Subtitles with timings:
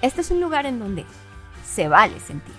[0.00, 1.04] Este es un lugar en donde
[1.64, 2.54] se vale sentir.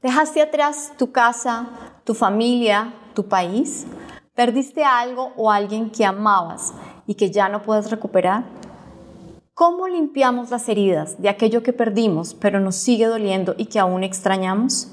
[0.00, 1.66] ¿Dejaste atrás tu casa,
[2.04, 3.86] tu familia, tu país?
[4.34, 6.72] ¿Perdiste algo o alguien que amabas
[7.08, 8.44] y que ya no puedes recuperar?
[9.52, 14.04] ¿Cómo limpiamos las heridas de aquello que perdimos pero nos sigue doliendo y que aún
[14.04, 14.92] extrañamos?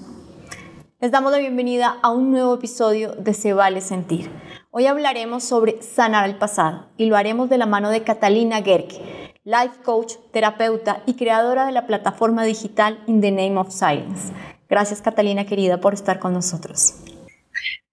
[1.00, 4.32] Les damos la bienvenida a un nuevo episodio de Se vale sentir.
[4.72, 9.35] Hoy hablaremos sobre sanar el pasado y lo haremos de la mano de Catalina Gerke,
[9.46, 14.34] life coach, terapeuta y creadora de la plataforma digital In the Name of Silence.
[14.68, 16.96] Gracias Catalina querida por estar con nosotros.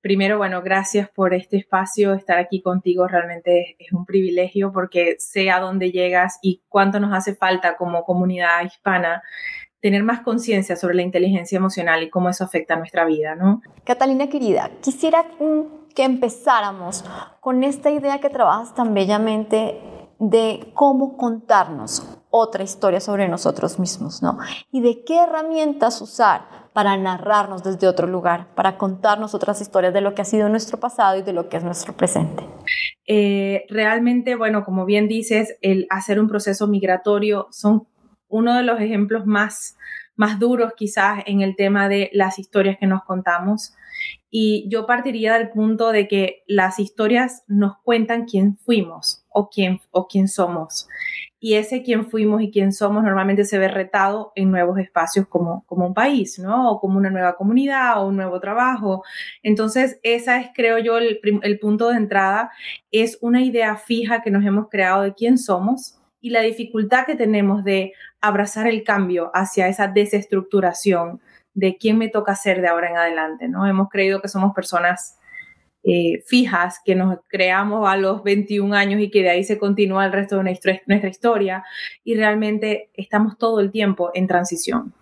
[0.01, 5.51] Primero, bueno, gracias por este espacio, estar aquí contigo realmente es un privilegio porque sé
[5.51, 9.23] a dónde llegas y cuánto nos hace falta como comunidad hispana
[9.81, 13.61] tener más conciencia sobre la inteligencia emocional y cómo eso afecta a nuestra vida, ¿no?
[13.85, 15.27] Catalina querida, quisiera
[15.95, 17.05] que empezáramos
[17.41, 19.79] con esta idea que trabajas tan bellamente
[20.23, 24.39] de cómo contarnos otra historia sobre nosotros mismos, ¿no?
[24.71, 26.43] Y de qué herramientas usar
[26.73, 30.79] para narrarnos desde otro lugar, para contarnos otras historias de lo que ha sido nuestro
[30.79, 32.45] pasado y de lo que es nuestro presente.
[33.05, 37.89] Eh, realmente, bueno, como bien dices, el hacer un proceso migratorio son
[38.29, 39.77] uno de los ejemplos más,
[40.15, 43.75] más duros quizás en el tema de las historias que nos contamos.
[44.31, 49.81] Y yo partiría del punto de que las historias nos cuentan quién fuimos o quién,
[49.91, 50.89] o quién somos.
[51.45, 55.65] Y ese quién fuimos y quién somos normalmente se ve retado en nuevos espacios como,
[55.67, 56.71] como un país, ¿no?
[56.71, 59.03] O como una nueva comunidad o un nuevo trabajo.
[59.43, 62.53] Entonces, esa es, creo yo, el, punto de entrada.
[62.93, 67.17] Es una idea fija que nos hemos creado de quién somos y la dificultad que
[67.17, 71.21] tenemos de abrazar el cambio hacia esa desestructuración
[71.55, 73.67] de quién me toca ser de ahora en adelante, ¿no?
[73.67, 75.19] Hemos creído que somos personas
[75.85, 80.07] eh, fijas, que nos creamos a los 21 años y que de ahí se continúa
[80.07, 81.65] el resto de nuestra, nuestra historia
[82.05, 84.95] y realmente estamos todo el tiempo en transición.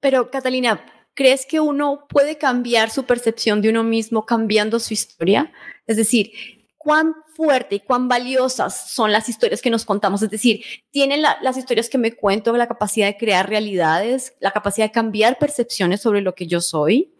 [0.00, 0.84] Pero Catalina,
[1.14, 5.52] ¿crees que uno puede cambiar su percepción de uno mismo cambiando su historia?
[5.86, 6.32] Es decir,
[6.78, 10.22] cuán fuerte y cuán valiosas son las historias que nos contamos.
[10.22, 14.86] Es decir, tienen las historias que me cuento la capacidad de crear realidades, la capacidad
[14.86, 17.13] de cambiar percepciones sobre lo que yo soy.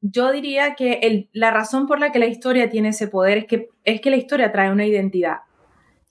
[0.00, 3.68] Yo diría que la razón por la que la historia tiene ese poder es que,
[3.84, 5.38] es que la historia trae una identidad.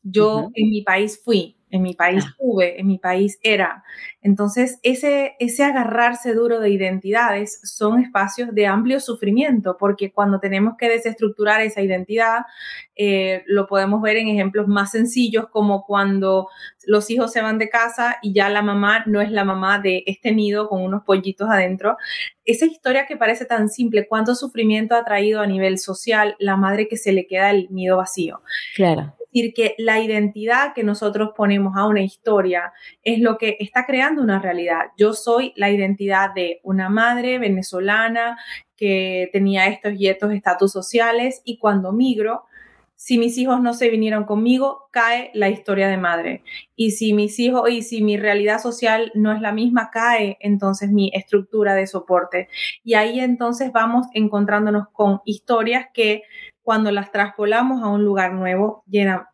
[0.03, 3.83] Yo en mi país fui, en mi país tuve, en mi país era.
[4.21, 10.75] Entonces, ese, ese agarrarse duro de identidades son espacios de amplio sufrimiento, porque cuando tenemos
[10.77, 12.45] que desestructurar esa identidad,
[12.97, 16.49] eh, lo podemos ver en ejemplos más sencillos, como cuando
[16.85, 20.03] los hijos se van de casa y ya la mamá no es la mamá de
[20.05, 21.97] este nido con unos pollitos adentro.
[22.45, 26.87] Esa historia que parece tan simple, cuánto sufrimiento ha traído a nivel social la madre
[26.87, 28.41] que se le queda el nido vacío.
[28.75, 33.85] Claro decir que la identidad que nosotros ponemos a una historia es lo que está
[33.85, 34.87] creando una realidad.
[34.97, 38.37] Yo soy la identidad de una madre venezolana
[38.75, 42.45] que tenía estos y estos estatus sociales y cuando migro,
[42.97, 46.43] si mis hijos no se vinieron conmigo, cae la historia de madre.
[46.75, 50.89] Y si mis hijos y si mi realidad social no es la misma, cae entonces
[50.89, 52.49] mi estructura de soporte.
[52.83, 56.23] Y ahí entonces vamos encontrándonos con historias que
[56.63, 58.83] cuando las traspolamos a un lugar nuevo,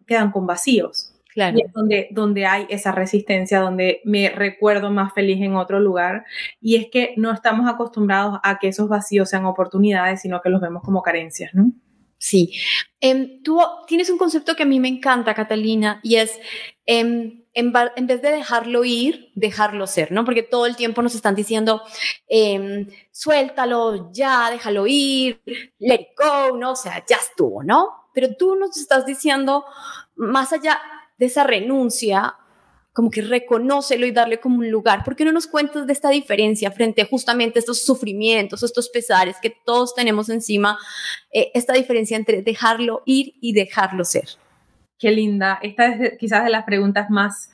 [0.06, 1.16] quedan con vacíos.
[1.34, 1.58] Claro.
[1.58, 6.26] Y es donde, donde hay esa resistencia, donde me recuerdo más feliz en otro lugar.
[6.60, 10.60] Y es que no estamos acostumbrados a que esos vacíos sean oportunidades, sino que los
[10.60, 11.72] vemos como carencias, ¿no?
[12.24, 12.54] Sí.
[13.02, 16.40] Em, tú tienes un concepto que a mí me encanta, Catalina, y es
[16.86, 20.24] em, en, vez de dejarlo ir, dejarlo ser, ¿no?
[20.24, 21.82] Porque todo el tiempo nos están diciendo,
[22.30, 25.42] em, suéltalo ya, déjalo ir,
[25.80, 26.72] let it go, ¿no?
[26.72, 27.90] O sea, ya estuvo, ¿no?
[28.14, 29.66] Pero tú nos estás diciendo,
[30.16, 30.80] más allá
[31.18, 32.38] de esa renuncia,
[32.94, 35.04] como que reconócelo y darle como un lugar.
[35.04, 39.56] ¿Por qué no nos cuentas de esta diferencia frente justamente estos sufrimientos, estos pesares que
[39.66, 40.78] todos tenemos encima,
[41.32, 44.30] eh, esta diferencia entre dejarlo ir y dejarlo ser?
[45.00, 45.60] Qué linda.
[45.64, 47.50] Esta es quizás de las preguntas más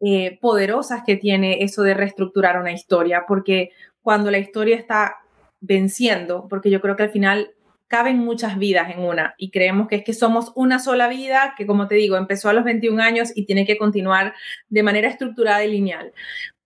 [0.00, 5.16] eh, poderosas que tiene eso de reestructurar una historia, porque cuando la historia está
[5.60, 7.50] venciendo, porque yo creo que al final
[7.88, 11.66] caben muchas vidas en una y creemos que es que somos una sola vida que,
[11.66, 14.34] como te digo, empezó a los 21 años y tiene que continuar
[14.68, 16.12] de manera estructurada y lineal.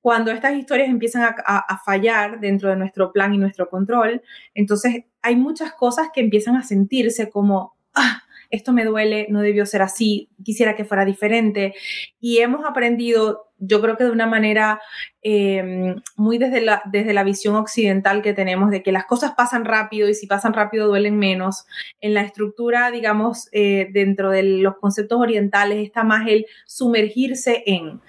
[0.01, 4.21] Cuando estas historias empiezan a, fallar dentro de nuestro plan y nuestro control,
[4.53, 8.22] entonces hay muchas cosas que empiezan a sentirse como, ah,
[8.52, 11.75] esto me duele, no debió ser así, quisiera que fuera diferente.
[12.20, 14.81] Y hemos aprendido, yo creo que de una manera
[15.22, 19.64] em, muy desde la, desde la visión occidental que tenemos, de que las cosas pasan
[19.64, 21.64] rápido y si pasan rápido duelen menos.
[22.00, 28.02] En la estructura, digamos, eh, dentro de los conceptos orientales está más el sumergirse en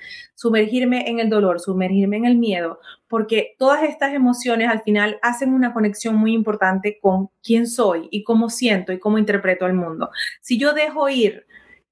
[0.43, 5.53] sumergirme en el dolor, sumergirme en el miedo, porque todas estas emociones al final hacen
[5.53, 10.09] una conexión muy importante con quién soy y cómo siento y cómo interpreto el mundo.
[10.41, 11.45] Si yo dejo ir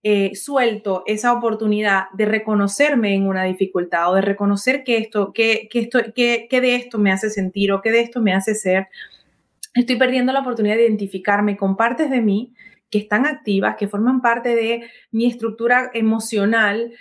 [0.04, 5.70] eh, suelto esa oportunidad de reconocerme en una dificultad o de reconocer que esto, que,
[5.72, 8.54] que esto, que, que de esto me hace sentir o que de esto me hace
[8.54, 8.90] ser,
[9.74, 12.54] estoy perdiendo la oportunidad de identificarme con partes de mí
[12.90, 16.92] que están activas, que forman parte de mi estructura emocional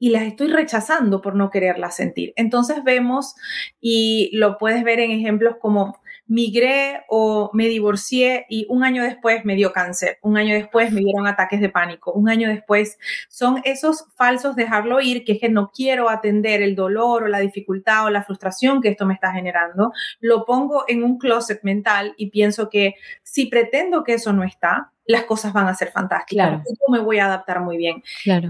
[0.00, 2.32] y las estoy rechazando por no quererlas sentir.
[2.34, 3.36] Entonces vemos,
[3.80, 9.44] y lo puedes ver en ejemplos como migré o me divorcié y un año después
[9.44, 12.98] me dio cáncer, un año después me dieron ataques de pánico, un año después
[13.28, 17.40] son esos falsos dejarlo ir, que es que no quiero atender el dolor o la
[17.40, 22.14] dificultad o la frustración que esto me está generando, lo pongo en un closet mental
[22.16, 22.94] y pienso que
[23.24, 26.48] si pretendo que eso no está, las cosas van a ser fantásticas.
[26.48, 26.62] Claro.
[26.66, 28.02] Yo me voy a adaptar muy bien.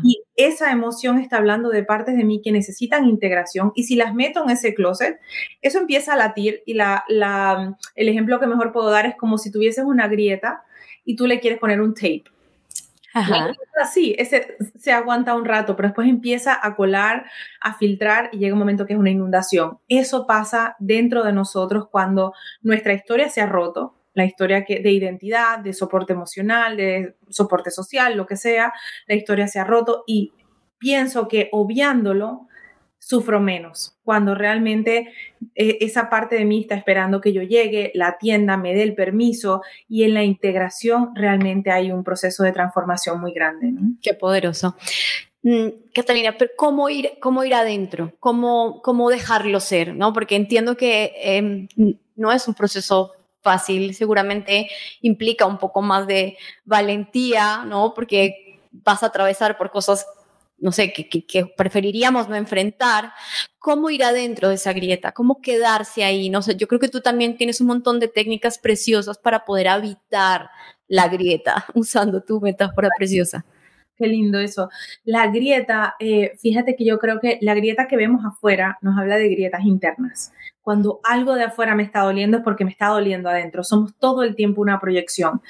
[0.03, 4.15] Y esa emoción está hablando de partes de mí que necesitan integración y si las
[4.15, 5.19] meto en ese closet,
[5.63, 9.39] eso empieza a latir y la, la, el ejemplo que mejor puedo dar es como
[9.39, 10.63] si tuvieses una grieta
[11.05, 12.25] y tú le quieres poner un tape.
[13.13, 13.53] Ajá.
[13.81, 17.25] Así, ese se aguanta un rato, pero después empieza a colar,
[17.61, 19.79] a filtrar y llega un momento que es una inundación.
[19.89, 24.91] Eso pasa dentro de nosotros cuando nuestra historia se ha roto, la historia que, de
[24.91, 28.73] identidad, de soporte emocional, de soporte social, lo que sea,
[29.07, 30.33] la historia se ha roto y
[30.79, 32.49] pienso que obviándolo,
[32.99, 35.09] sufro menos, cuando realmente
[35.55, 38.95] eh, esa parte de mí está esperando que yo llegue, la tienda me dé el
[38.95, 43.73] permiso y en la integración realmente hay un proceso de transformación muy grande.
[44.03, 44.77] Qué poderoso.
[45.43, 48.13] Mm, Catalina, pero ¿cómo ir, cómo ir adentro?
[48.21, 49.95] ¿Cómo, ¿Cómo dejarlo ser?
[49.95, 50.13] ¿no?
[50.13, 51.69] Porque entiendo que em,
[52.17, 53.13] no es un proceso
[53.43, 54.69] fácil, seguramente
[55.01, 57.95] implica un poco más de valentía, ¿no?
[57.95, 60.07] Porque vas a atravesar por cosas,
[60.59, 63.13] no sé, que, preferiríamos no enfrentar.
[63.59, 65.13] ¿Cómo ir adentro de esa grieta?
[65.13, 66.31] ¿Cómo quedarse ahí?
[66.31, 69.69] No sé, yo creo que tú también tienes un montón de técnicas preciosas para poder
[69.69, 70.51] habitar
[70.89, 73.45] la grieta, usando tu metáfora preciosa.
[73.97, 74.71] Qué lindo eso.
[75.05, 79.19] La grieta, eh, fíjate que yo creo que la grieta que vemos afuera nos habla
[79.19, 80.33] de grietas internas.
[80.71, 83.65] Cuando algo de afuera me está doliendo es porque me está doliendo adentro.
[83.65, 85.43] Somos todo el tiempo una proyección.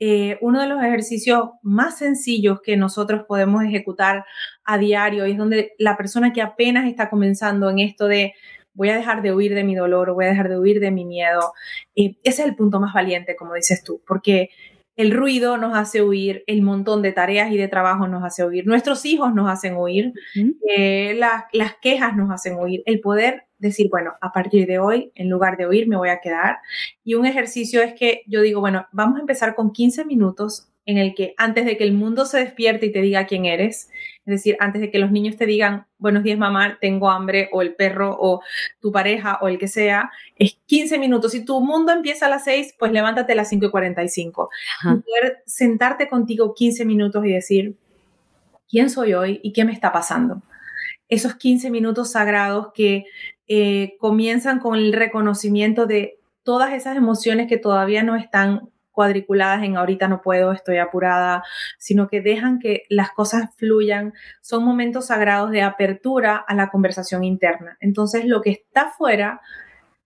[0.00, 4.24] Eh, uno de los ejercicios más sencillos que nosotros podemos ejecutar
[4.64, 8.32] a diario y es donde la persona que apenas está comenzando en esto de
[8.72, 11.04] voy a dejar de huir de mi dolor voy a dejar de huir de mi
[11.04, 11.52] miedo,
[11.94, 14.48] eh, ese es el punto más valiente, como dices tú, porque
[14.96, 18.66] el ruido nos hace huir, el montón de tareas y de trabajo nos hace huir,
[18.66, 20.12] nuestros hijos nos hacen huir,
[20.68, 25.28] eh, las quejas nos hacen huir, el poder decir, bueno, a partir de hoy, en
[25.28, 26.58] lugar de huir, me voy a quedar.
[27.02, 30.98] Y un ejercicio es que yo digo, bueno, vamos a empezar con 15 minutos en
[30.98, 33.88] el que antes de que el mundo se despierte y te diga quién eres,
[34.26, 37.60] es decir, antes de que los niños te digan, buenos días mamá, tengo hambre, o
[37.60, 38.40] el perro, o
[38.80, 41.32] tu pareja, o el que sea, es 15 minutos.
[41.32, 44.50] Si tu mundo empieza a las 6, pues levántate a las 5 y 45.
[44.82, 47.76] Y poder sentarte contigo 15 minutos y decir,
[48.68, 50.42] ¿quién soy hoy y qué me está pasando?
[51.08, 53.04] Esos 15 minutos sagrados que
[53.46, 59.76] eh, comienzan con el reconocimiento de todas esas emociones que todavía no están cuadriculadas en
[59.76, 61.42] ahorita no puedo, estoy apurada,
[61.78, 64.14] sino que dejan que las cosas fluyan.
[64.40, 67.76] Son momentos sagrados de apertura a la conversación interna.
[67.80, 69.42] Entonces, lo que está afuera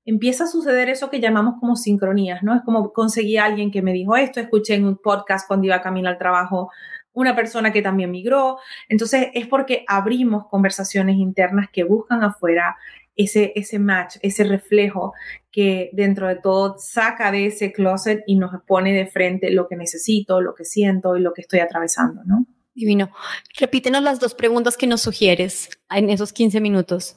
[0.05, 2.57] empieza a suceder eso que llamamos como sincronías, ¿no?
[2.57, 5.83] Es como conseguí a alguien que me dijo esto, escuché en un podcast cuando iba
[5.83, 6.71] camino al trabajo
[7.13, 8.59] una persona que también migró.
[8.89, 12.77] Entonces, es porque abrimos conversaciones internas que buscan afuera
[13.19, 15.13] ese, ese match, ese reflejo
[15.51, 19.77] que dentro de todo saca de ese closet y nos pone de frente lo que
[19.77, 22.47] necesito, lo que siento y lo que estoy atravesando, ¿no?
[22.75, 23.11] Divino.
[23.59, 27.17] Repítenos las dos preguntas que nos sugieres en esos 15 minutos.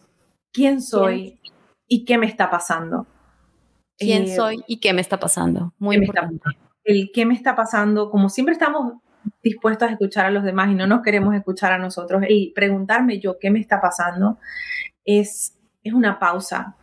[0.51, 1.39] ¿Quién soy
[1.87, 3.05] y qué me está pasando?
[3.95, 5.75] ¿Quién eh, soy y qué me está pasando?
[5.77, 6.41] Muy importante.
[6.83, 8.93] el qué me está pasando, como siempre estamos
[9.43, 13.19] dispuestos a escuchar a los demás y no nos queremos escuchar a nosotros, y preguntarme
[13.19, 14.39] yo qué me está pasando
[15.05, 16.75] es es una pausa,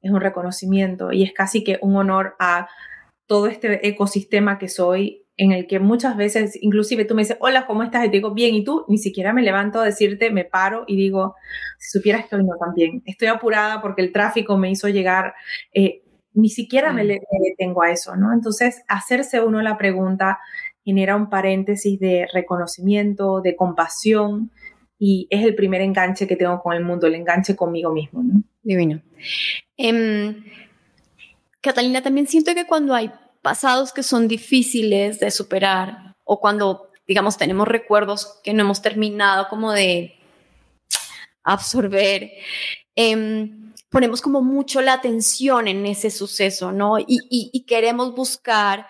[0.00, 2.68] es un reconocimiento y es casi que un honor a
[3.26, 7.66] todo este ecosistema que soy en el que muchas veces, inclusive tú me dices, hola,
[7.66, 8.04] ¿cómo estás?
[8.04, 10.96] Y te digo, bien, y tú ni siquiera me levanto a decirte, me paro y
[10.96, 11.34] digo,
[11.78, 15.34] si supieras que hoy no también, estoy apurada porque el tráfico me hizo llegar,
[15.72, 16.02] eh,
[16.34, 18.32] ni siquiera me, le, detengo a eso, ¿no?
[18.32, 20.38] Entonces, hacerse uno la pregunta
[20.84, 24.52] genera un paréntesis de reconocimiento, de compasión,
[25.06, 28.42] y es el primer enganche que tengo con el mundo, el enganche conmigo mismo, ¿no?
[28.62, 29.02] Divino.
[29.76, 30.42] Em,
[31.60, 33.10] Catalina, también siento que cuando hay
[33.42, 39.48] pasados que son difíciles de superar o cuando, digamos, tenemos recuerdos que no hemos terminado
[39.48, 40.14] como de
[41.42, 42.30] absorber,
[42.96, 46.96] em, ponemos como mucho la atención en ese suceso, ¿no?
[46.98, 48.86] Y, queremos buscar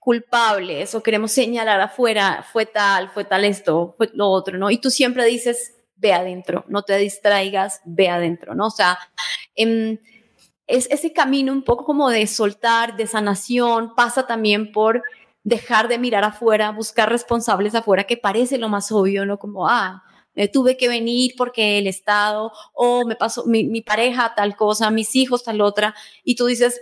[0.00, 4.70] culpables o queremos señalar afuera, fue tal, fue tal esto, fue lo otro, ¿no?
[4.70, 8.66] Y tú siempre dices, ve adentro, no te distraigas, ve adentro, ¿no?
[8.66, 8.98] O sea,
[9.54, 9.98] em,
[10.66, 15.02] es ese camino un poco como de soltar, de sanación, pasa también por
[15.44, 19.38] dejar de mirar afuera, buscar responsables afuera, que parece lo más obvio, ¿no?
[19.38, 20.02] Como, ah,
[20.34, 25.14] me tuve que venir porque el Estado, o me pasó mi, pareja tal cosa, mis
[25.14, 26.80] hijos tal otra, y tú dices,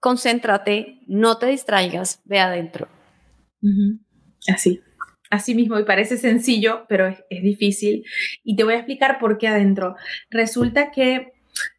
[0.00, 2.88] concéntrate, no te distraigas, ve adentro.
[4.52, 4.80] Así.
[5.30, 8.04] Así mismo, y parece sencillo, pero es, es difícil.
[8.44, 9.96] Y te voy a explicar por qué adentro.
[10.30, 11.32] Resulta que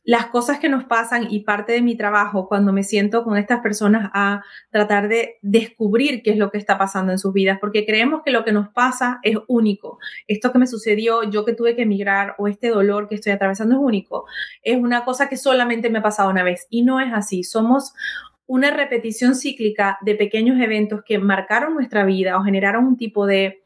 [0.03, 3.59] las cosas que nos pasan y parte de mi trabajo cuando me siento con estas
[3.59, 4.41] personas a
[4.71, 8.31] tratar de descubrir qué es lo que está pasando en sus vidas, porque creemos que
[8.31, 9.99] lo que nos pasa es único.
[10.27, 13.75] Esto que me sucedió, yo que tuve que emigrar o este dolor que estoy atravesando
[13.75, 14.25] es único.
[14.63, 17.43] Es una cosa que solamente me ha pasado una vez y no es así.
[17.43, 17.93] Somos
[18.45, 23.61] una repetición cíclica de pequeños eventos que marcaron nuestra vida o generaron un tipo de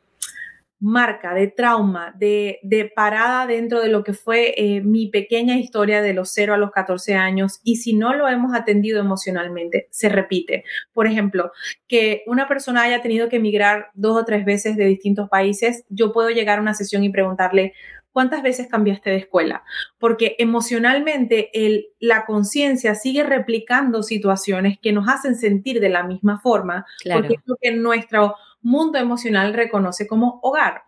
[0.81, 2.59] marca, de trauma, de,
[2.95, 6.71] parada dentro de lo que fue eh, mi pequeña historia de los 0 a los
[6.71, 10.65] 14 años y si no lo hemos atendido emocionalmente, se repite.
[10.91, 11.51] Por ejemplo,
[11.87, 16.11] que una persona haya tenido que emigrar dos o tres veces de distintos países, yo
[16.11, 17.73] puedo llegar a una sesión y preguntarle,
[18.11, 19.63] ¿Cuántas veces cambiaste de escuela?
[19.97, 26.41] Porque emocionalmente el, la conciencia sigue replicando situaciones que nos hacen sentir de la misma
[26.41, 30.83] forma, porque es lo que nuestro mundo emocional reconoce como hogar.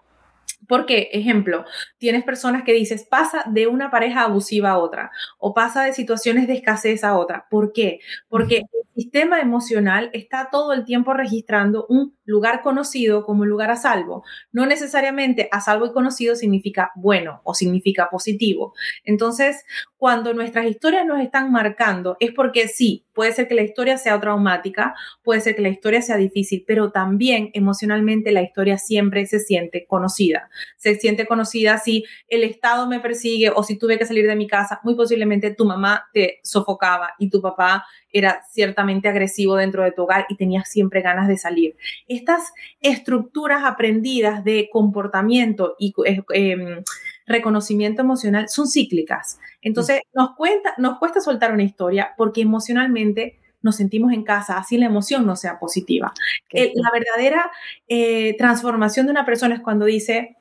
[0.67, 1.65] Porque, ejemplo,
[1.97, 6.47] tienes personas que dices, pasa de una pareja abusiva a otra o pasa de situaciones
[6.47, 7.47] de escasez a otra.
[7.49, 7.99] ¿Por qué?
[8.29, 13.75] Porque el sistema emocional está todo el tiempo registrando un lugar conocido como lugar a
[13.75, 14.23] salvo.
[14.51, 18.73] No necesariamente a salvo y conocido significa bueno o significa positivo.
[19.03, 19.65] Entonces,
[19.97, 24.19] cuando nuestras historias nos están marcando, es porque sí, puede ser que la historia sea
[24.19, 29.39] traumática, puede ser que la historia sea difícil, pero también emocionalmente la historia siempre se
[29.39, 34.27] siente conocida se siente conocida si el Estado me persigue o si tuve que salir
[34.27, 39.55] de mi casa, muy posiblemente tu mamá te sofocaba y tu papá era ciertamente agresivo
[39.55, 41.75] dentro de tu hogar y tenías siempre ganas de salir.
[42.07, 46.83] Estas estructuras aprendidas de comportamiento y eh, em,
[47.25, 49.39] reconocimiento emocional son cíclicas.
[49.61, 54.77] Entonces, nos, cuenta, nos cuesta soltar una historia porque emocionalmente nos sentimos en casa, así
[54.77, 56.13] la emoción no sea positiva.
[56.51, 57.49] la verdadera
[57.87, 60.35] eh, transformación de una persona es cuando dice,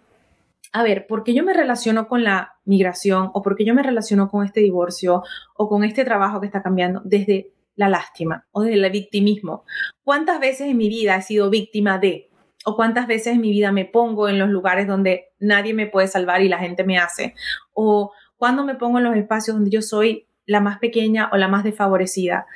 [0.72, 3.82] a ver, ¿por qué yo me relaciono con la migración o por qué yo me
[3.82, 5.22] relaciono con este divorcio
[5.54, 9.64] o con este trabajo que está cambiando desde la lástima o desde el victimismo?
[10.02, 12.30] ¿Cuántas veces en mi vida he sido víctima de?
[12.64, 16.08] ¿O cuántas veces en mi vida me pongo en los lugares donde nadie me puede
[16.08, 17.34] salvar y la gente me hace?
[17.72, 21.48] ¿O cuando me pongo en los espacios donde yo soy la más pequeña o la
[21.48, 22.46] más desfavorecida?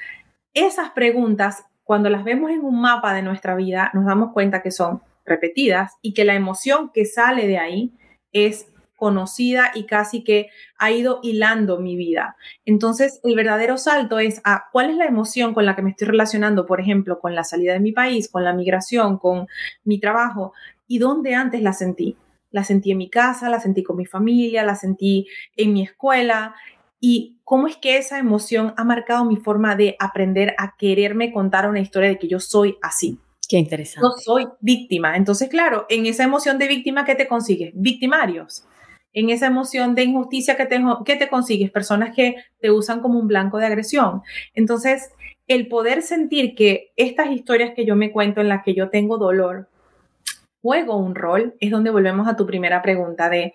[0.54, 4.70] Esas preguntas, cuando las vemos en un mapa de nuestra vida, nos damos cuenta que
[4.70, 7.92] son repetidas y que la emoción que sale de ahí
[8.32, 10.48] es conocida y casi que
[10.78, 12.36] ha ido hilando mi vida.
[12.64, 16.08] Entonces, el verdadero salto es a cuál es la emoción con la que me estoy
[16.08, 19.46] relacionando, por ejemplo, con la salida de mi país, con la migración, con
[19.84, 20.52] mi trabajo,
[20.88, 22.16] y dónde antes la sentí.
[22.50, 25.26] La sentí en mi casa, la sentí con mi familia, la sentí
[25.56, 26.54] en mi escuela,
[27.00, 31.68] y cómo es que esa emoción ha marcado mi forma de aprender a quererme contar
[31.68, 33.20] una historia de que yo soy así.
[33.48, 34.00] Qué interesante.
[34.02, 35.16] No soy víctima.
[35.16, 37.72] Entonces, claro, en esa emoción de víctima, ¿qué te consigues?
[37.74, 38.64] Victimarios.
[39.16, 41.70] En esa emoción de injusticia, ¿qué te, ¿qué te consigues?
[41.70, 44.20] Personas que te usan como un blanco de agresión.
[44.52, 45.10] Entonces,
[45.46, 49.16] el poder sentir que estas historias que yo me cuento en las que yo tengo
[49.16, 49.70] dolor,
[50.60, 53.54] juego un rol, es donde volvemos a tu primera pregunta de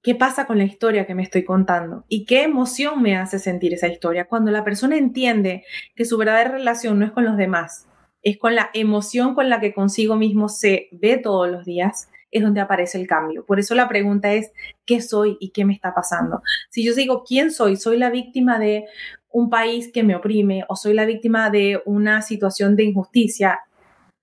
[0.00, 3.74] qué pasa con la historia que me estoy contando y qué emoción me hace sentir
[3.74, 4.26] esa historia.
[4.26, 5.64] Cuando la persona entiende
[5.96, 7.88] que su verdadera relación no es con los demás,
[8.22, 12.42] es con la emoción con la que consigo mismo se ve todos los días, es
[12.42, 13.44] donde aparece el cambio.
[13.44, 14.52] Por eso la pregunta es,
[14.84, 16.42] ¿qué soy y qué me está pasando?
[16.70, 17.76] Si yo digo, ¿quién soy?
[17.76, 18.84] ¿Soy la víctima de
[19.30, 23.60] un país que me oprime o soy la víctima de una situación de injusticia?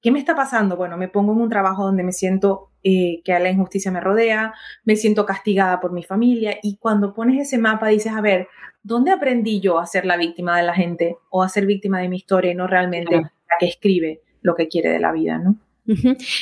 [0.01, 0.77] ¿Qué me está pasando?
[0.77, 4.53] Bueno, me pongo en un trabajo donde me siento eh, que la injusticia me rodea,
[4.83, 8.47] me siento castigada por mi familia y cuando pones ese mapa dices, a ver,
[8.83, 12.09] ¿dónde aprendí yo a ser la víctima de la gente o a ser víctima de
[12.09, 15.55] mi historia y no realmente la que escribe lo que quiere de la vida, ¿no?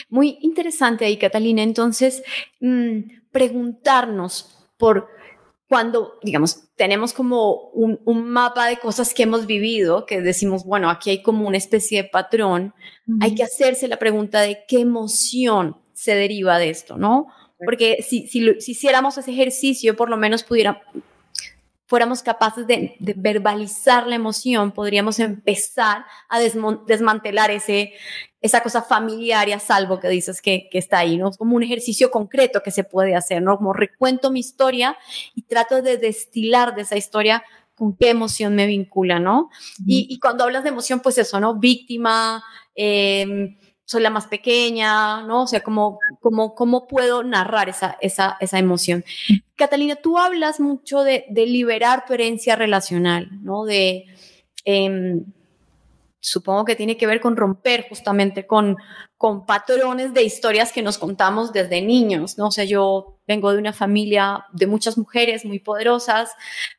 [0.10, 1.64] Muy interesante ahí, Catalina.
[1.64, 2.24] Entonces,
[2.60, 3.00] mm,
[3.32, 5.10] preguntarnos por
[5.68, 11.10] cuando, digamos, tenemos como un, mapa de cosas que hemos vivido, que decimos, bueno, aquí
[11.10, 12.76] hay como una especie de patrón,
[13.22, 17.28] hay que hacerse la pregunta de qué emoción se deriva de esto, ¿no?
[17.58, 20.82] Porque si, si, si hiciéramos ese ejercicio, por lo menos pudiera,
[21.94, 27.94] fuéramos capaces de, verbalizar la emoción, podríamos empezar a desmantelar ese,
[28.42, 31.30] esa cosa familiar y a salvo que dices que, que, está ahí, ¿no?
[31.30, 33.58] Como un ejercicio concreto que se puede hacer, ¿no?
[33.58, 34.98] Como recuento mi historia
[35.36, 37.44] y trato de destilar de esa historia
[37.76, 39.52] con qué emoción me vincula, ¿no?
[39.86, 41.60] y, y, cuando hablas de emoción, pues eso, ¿no?
[41.60, 45.44] Víctima, eh, soy la más pequeña, ¿no?
[45.44, 49.04] O sea, ¿cómo, cómo, cómo puedo narrar esa, esa, esa emoción?
[49.56, 53.66] Catalina, tú hablas mucho de, de liberar tu herencia relacional, ¿no?
[53.66, 54.06] De,
[54.66, 55.26] em,
[56.24, 58.78] supongo que tiene que ver con romper justamente con,
[59.18, 62.48] con patrones de historias que nos contamos desde niños, ¿no?
[62.48, 66.32] O sea, yo vengo de una familia de muchas mujeres muy poderosas,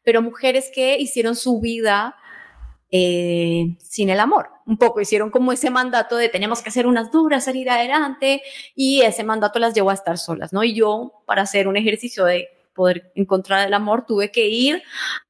[0.03, 2.17] pero mujeres que hicieron su vida
[2.97, 4.51] eh, sin el amor.
[4.67, 8.41] Un poco hicieron como ese mandato de tenemos que hacer unas duras, salir adelante,
[8.77, 10.63] y ese mandato las llevó a estar solas, ¿no?
[10.63, 14.81] Y yo, para hacer un ejercicio de poder encontrar el amor, tuve que ir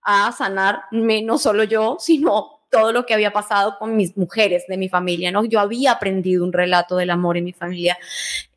[0.02, 4.76] a sanarme, no solo yo, sino todo lo que había pasado con mis mujeres de
[4.76, 5.46] mi familia, ¿no?
[5.46, 7.96] Yo había aprendido un relato del amor en mi familia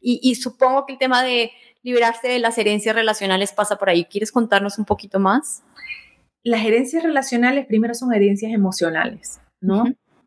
[0.02, 4.04] y, y supongo que el tema de liberarse de las herencias relacionales pasa por ahí.
[4.04, 5.64] ¿Quieres contarnos un poquito más?
[6.48, 9.84] Las herencias relacionales primero son herencias emocionales, ¿no?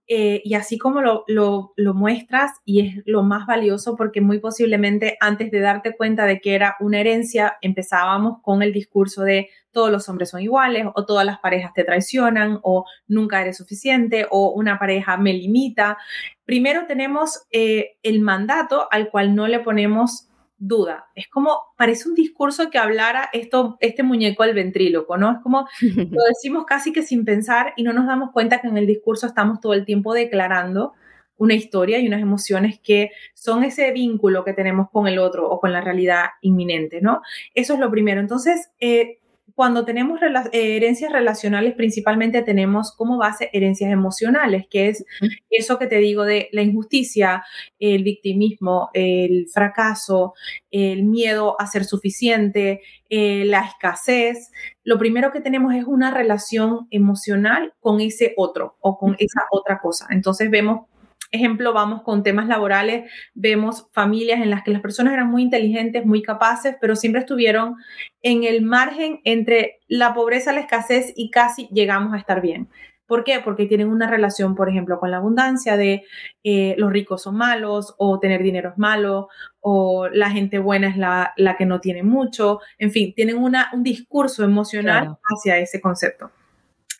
[0.07, 4.39] Eh, y así como lo, lo, lo, muestras, y es lo más valioso porque muy
[4.39, 9.49] posiblemente antes de darte cuenta de que era una herencia, empezábamos con el discurso de
[9.71, 14.27] todos los hombres son iguales, o todas las parejas te traicionan, o nunca eres suficiente,
[14.31, 15.97] o una pareja me limita.
[16.45, 20.30] Primero tenemos eh, el mandato al cual no le ponemos
[20.61, 21.07] duda.
[21.15, 25.33] Es como, parece un discurso que hablara esto, este muñeco al ventríloco, ¿no?
[25.33, 28.77] Es como, lo decimos casi que sin pensar y no nos damos cuenta que en
[28.77, 30.93] el discurso estamos todo el tiempo declarando
[31.39, 35.59] una historia y unas emociones que son ese vínculo que tenemos con el otro o
[35.59, 37.23] con la realidad inminente, ¿no?
[37.55, 38.21] Eso es lo primero.
[38.21, 39.19] Entonces, eh,
[39.55, 45.05] cuando tenemos eh, herencias relacionales, principalmente tenemos como base herencias emocionales, que es
[45.51, 47.45] eso que te digo de la injusticia,
[47.79, 50.35] el victimismo, el fracaso,
[50.71, 54.51] el miedo a ser suficiente, eh, la escasez.
[54.85, 59.81] Lo primero que tenemos es una relación emocional con ese otro o con esa otra
[59.81, 60.07] cosa.
[60.11, 60.90] Entonces vemos
[61.31, 66.05] ejemplo, vamos con temas laborales, vemos familias en las que las personas eran muy inteligentes,
[66.05, 67.77] muy capaces, pero siempre estuvieron
[68.23, 72.69] en el margen entre la pobreza, la escasez y casi llegamos a estar bien.
[73.11, 73.41] ¿Por qué?
[73.41, 76.05] Porque tienen una relación, por ejemplo, con la abundancia de
[76.45, 80.97] eh, los ricos son malos o tener dinero es malo o la gente buena es
[80.97, 82.61] la, la que no tiene mucho.
[82.79, 86.31] En fin, tienen una, un discurso emocional hacia ese concepto.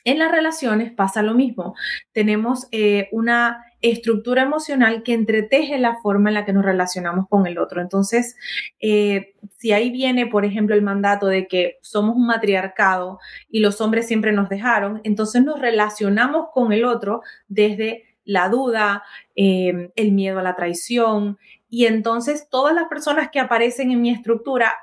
[0.05, 1.75] En las relaciones pasa lo mismo.
[2.13, 7.47] Tenemos eh, una estructura emocional que entreteje la forma en la que nos relacionamos con
[7.47, 7.81] el otro.
[7.81, 8.37] Entonces,
[8.81, 13.19] eh, si ahí viene, por ejemplo, el mandato de que somos un matriarcado
[13.51, 19.03] y los hombres siempre nos dejaron, entonces nos relacionamos con el otro desde la duda,
[19.35, 21.39] eh, el miedo a la traición,
[21.69, 24.75] y entonces todas las personas que aparecen en mi estructura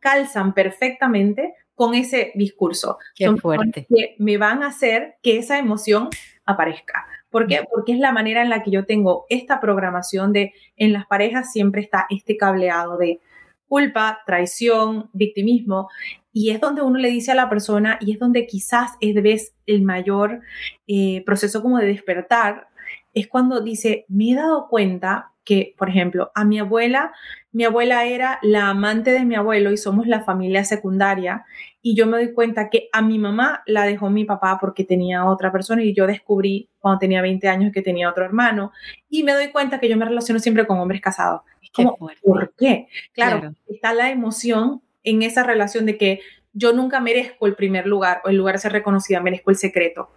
[0.00, 2.98] calzan perfectamente con ese discurso.
[3.14, 3.86] Qué fuerte.
[3.88, 6.10] Que me van a hacer que esa emoción
[6.44, 7.06] aparezca.
[7.30, 7.60] ¿Por qué?
[7.72, 11.52] Porque es la manera en la que yo tengo esta programación de en las parejas
[11.52, 13.20] siempre está este cableado de
[13.68, 15.88] culpa, traición, victimismo,
[16.32, 19.54] y es donde uno le dice a la persona, y es donde quizás es vez
[19.66, 20.40] el mayor
[20.86, 22.68] eh, proceso como de despertar,
[23.12, 27.10] es cuando dice, me he dado cuenta que, por ejemplo, a mi abuela,
[27.52, 31.46] mi abuela era la amante de mi abuelo y somos la familia secundaria
[31.80, 35.24] y yo me doy cuenta que a mi mamá la dejó mi papá porque tenía
[35.24, 38.72] otra persona y yo descubrí cuando tenía 20 años que tenía otro hermano
[39.08, 41.40] y me doy cuenta que yo me relaciono siempre con hombres casados.
[41.62, 42.88] Es como, ¿por qué?
[43.14, 46.20] Claro, está la emoción en esa relación de que
[46.52, 50.10] yo nunca merezco el primer lugar o el lugar a ser reconocida, merezco el secreto.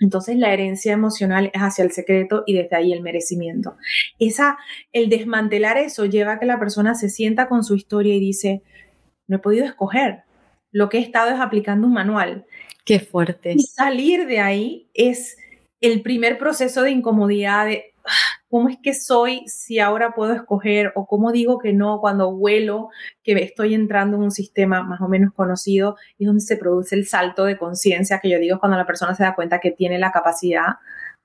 [0.00, 3.76] Entonces la herencia emocional es hacia el secreto y desde ahí el merecimiento.
[4.18, 4.58] Esa,
[4.92, 8.62] el desmantelar eso lleva a que la persona se sienta con su historia y dice,
[9.26, 10.22] no he podido escoger.
[10.70, 12.46] Lo que he estado es aplicando un manual.
[12.84, 13.52] Qué fuerte.
[13.52, 15.36] Y salir de ahí es
[15.80, 20.92] el primer proceso de incomodidad de ah, cómo es que soy si ahora puedo escoger
[20.94, 22.88] o cómo digo que no cuando vuelo
[23.22, 27.06] que estoy entrando en un sistema más o menos conocido y donde se produce el
[27.06, 30.12] salto de conciencia que yo digo cuando la persona se da cuenta que tiene la
[30.12, 30.76] capacidad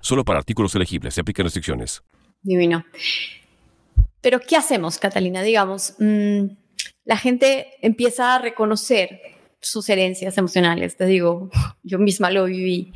[0.00, 1.14] Solo para artículos elegibles.
[1.14, 2.02] Se aplican restricciones.
[2.42, 2.84] Divino.
[4.20, 5.42] Pero ¿qué hacemos, Catalina?
[5.42, 6.46] Digamos, mm,
[7.04, 9.20] la gente empieza a reconocer
[9.60, 10.96] sus herencias emocionales.
[10.96, 11.50] Te digo,
[11.82, 12.92] yo misma lo viví.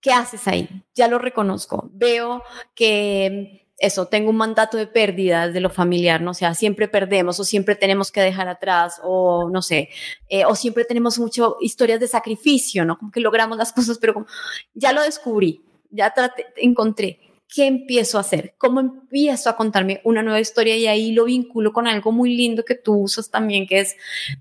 [0.00, 0.68] ¿Qué haces ahí?
[0.94, 1.88] Ya lo reconozco.
[1.92, 2.42] Veo
[2.74, 6.32] que eso, tengo un mandato de pérdida de lo familiar, ¿no?
[6.32, 9.90] O sea, siempre perdemos o siempre tenemos que dejar atrás o no sé,
[10.28, 12.98] eh, o siempre tenemos mucho historias de sacrificio, ¿no?
[12.98, 14.26] Como que logramos las cosas, pero como,
[14.74, 16.12] ya lo descubrí, ya
[16.56, 17.20] encontré.
[17.46, 18.54] ¿Qué empiezo a hacer?
[18.58, 20.76] ¿Cómo empiezo a contarme una nueva historia?
[20.76, 23.96] Y ahí lo vinculo con algo muy lindo que tú usas también, que es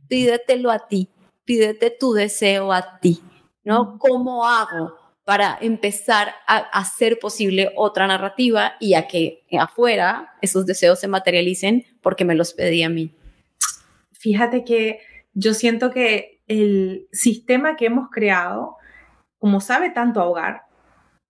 [0.07, 1.09] pídetelo a ti,
[1.45, 3.21] pídete tu deseo a ti,
[3.63, 3.99] ¿no?
[3.99, 5.02] ¿Cómo hago?
[5.25, 11.85] Para empezar a hacer posible otra narrativa y a que afuera esos deseos se materialicen
[12.01, 13.15] porque me los pedí a mí.
[14.11, 14.99] Fíjate que
[15.33, 18.77] yo siento que el sistema que hemos creado,
[19.37, 20.63] como sabe tanto ahogar,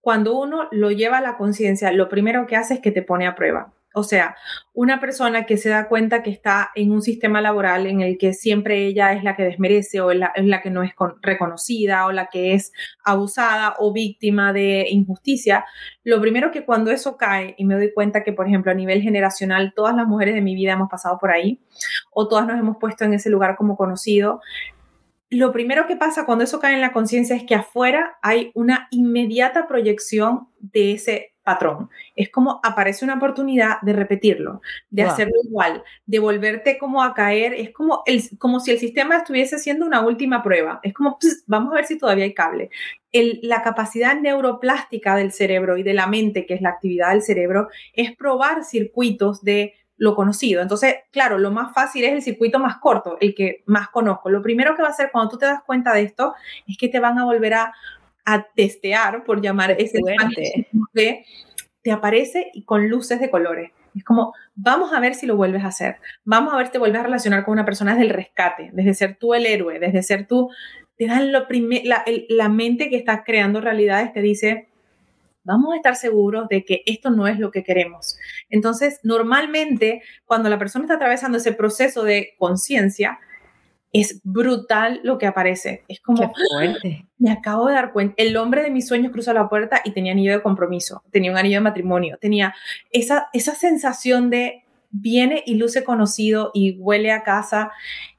[0.00, 3.26] cuando uno lo lleva a la conciencia, lo primero que hace es que te pone
[3.26, 3.73] a prueba.
[3.96, 4.34] O sea,
[4.72, 8.32] una persona que se da cuenta que está en un sistema laboral en el que
[8.34, 12.26] siempre ella es la que desmerece o es la, que no es reconocida o la
[12.26, 12.72] que es
[13.04, 15.64] abusada o víctima de injusticia,
[16.02, 19.00] lo primero que cuando eso cae y me doy cuenta que, por ejemplo, a nivel
[19.00, 21.60] generacional, todas las mujeres de mi vida hemos pasado por ahí
[22.10, 24.40] o todas nos hemos puesto en ese lugar como conocido,
[25.30, 28.88] lo primero que pasa cuando eso cae en la conciencia es que afuera hay una
[28.90, 31.90] inmediata proyección de ese patrón.
[32.16, 37.54] Es como aparece una oportunidad de repetirlo, de hacerlo igual, de volverte como a caer.
[37.54, 40.80] Es como, el, como si el sistema estuviese haciendo una última prueba.
[40.82, 42.70] Es como, vamos a ver si todavía hay cable.
[43.12, 47.22] El, la capacidad neuroplástica del cerebro y de la mente, que es la actividad del
[47.22, 50.60] cerebro, es probar circuitos de lo conocido.
[50.60, 54.28] Entonces, claro, lo más fácil es el circuito más corto, el que más conozco.
[54.28, 56.34] Lo primero que va a hacer cuando tú te das cuenta de esto
[56.66, 57.72] es que te van a volver a,
[58.54, 59.98] testear, por llamar ese
[60.92, 61.24] de,
[61.82, 63.70] te aparece y con luces de colores.
[63.94, 65.96] Es como, vamos a ver si lo vuelves a hacer.
[66.24, 68.94] Vamos a ver si te vuelves a relacionar con una persona desde el rescate, desde
[68.94, 70.50] ser tú el héroe, desde ser tú.
[70.96, 71.46] Te dan lo
[71.84, 74.68] la, la mente que está creando realidades, te dice,
[75.44, 78.16] vamos a estar seguros de que esto no es lo que queremos.
[78.50, 83.20] Entonces, normalmente, cuando la persona está atravesando ese proceso de conciencia,
[83.94, 85.84] es brutal lo que aparece.
[85.86, 86.32] Es como,
[87.18, 90.12] me acabo de dar cuenta, el hombre de mis sueños cruzó la puerta y tenía
[90.12, 92.54] anillo de compromiso, tenía un anillo de matrimonio, tenía
[92.90, 97.70] esa, esa sensación de viene y luce conocido y huele a casa.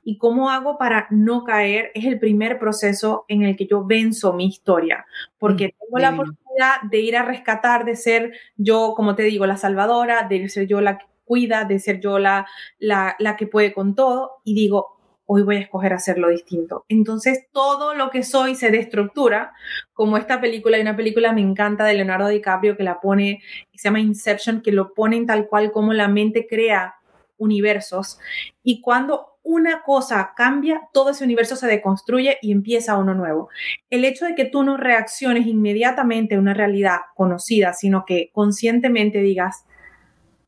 [0.01, 1.91] ¿Y cómo hago para no caer?
[1.93, 5.05] Es el primer proceso en el que yo venzo mi historia,
[5.37, 9.45] porque mm, tengo la oportunidad de ir a rescatar, de ser yo, como te digo,
[9.45, 12.45] la salvadora, de ser yo la que cuida, de ser yo la,
[12.79, 14.94] la, la que puede con todo, y digo,
[15.25, 16.85] hoy voy a escoger hacerlo distinto.
[16.89, 19.53] Entonces todo lo que soy se destructura,
[19.93, 23.41] como esta película, hay una película me encanta de Leonardo DiCaprio que la pone,
[23.73, 26.95] se llama Inception, que lo ponen tal cual como la mente crea
[27.37, 28.19] universos
[28.63, 33.49] y cuando una cosa cambia, todo ese universo se deconstruye y empieza uno nuevo.
[33.91, 39.19] El hecho de que tú no reacciones inmediatamente a una realidad conocida, sino que conscientemente
[39.19, 39.65] digas,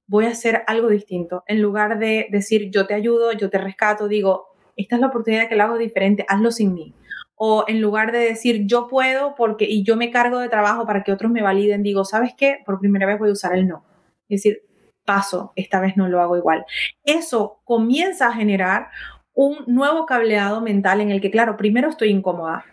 [0.08, 4.08] voy a hacer algo distinto, en lugar de decir yo te ayudo, yo te rescato,
[4.08, 6.94] digo, esta es la oportunidad que lo hago diferente, hazlo sin mí.
[7.36, 11.04] O en lugar de decir yo puedo porque y yo me cargo de trabajo para
[11.04, 12.60] que otros me validen, digo, ¿sabes qué?
[12.66, 13.84] Por primera vez voy a usar el no.
[14.30, 14.62] Es decir,
[15.06, 16.66] paso, esta vez no lo hago igual.
[17.04, 18.88] Eso comienza a generar
[19.34, 22.66] un nuevo cableado mental en el que, claro, primero estoy incómoda.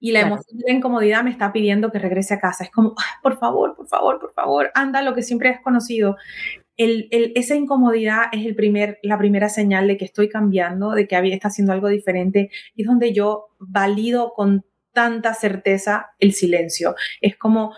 [0.00, 2.64] Y la emoción de la incomodidad me está pidiendo que regrese a casa.
[2.64, 6.16] Es como, por favor, por favor, por favor, anda lo que siempre has conocido
[6.78, 11.48] esa incomodidad es el primer, la primera señal de que estoy cambiando, de que está
[11.48, 16.94] haciendo algo diferente, y es donde yo valido con tanta certeza el silencio.
[17.20, 17.72] Es como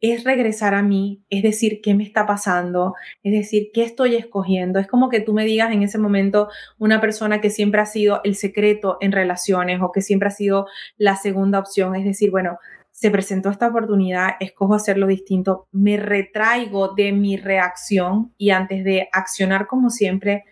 [0.00, 4.78] es regresar a mí, es decir, qué me está pasando, es decir, qué estoy escogiendo.
[4.78, 8.20] Es como que tú me digas en ese momento una persona que siempre ha sido
[8.22, 10.66] el secreto en relaciones o que siempre ha sido
[10.98, 12.58] la segunda opción, es decir, bueno,
[12.94, 19.08] se presentó esta oportunidad, escojo hacerlo distinto, me retraigo de mi reacción y antes de
[19.12, 20.44] accionar como siempre,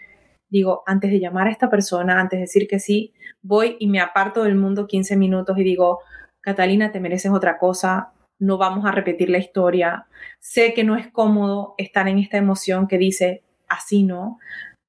[0.51, 4.01] digo, antes de llamar a esta persona, antes de decir que sí, voy y me
[4.01, 6.01] aparto del mundo 15 minutos y digo,
[6.41, 10.07] Catalina, te mereces otra cosa, no vamos a repetir la historia.
[10.41, 14.41] Sé que no es cómodo estar en esta emoción que dice así no,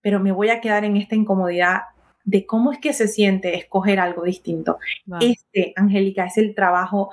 [0.02, 1.82] pero me voy a quedar en esta incomodidad
[2.26, 4.80] de cómo es que se siente escoger algo distinto.
[5.20, 7.12] Este, Angélica, es el trabajo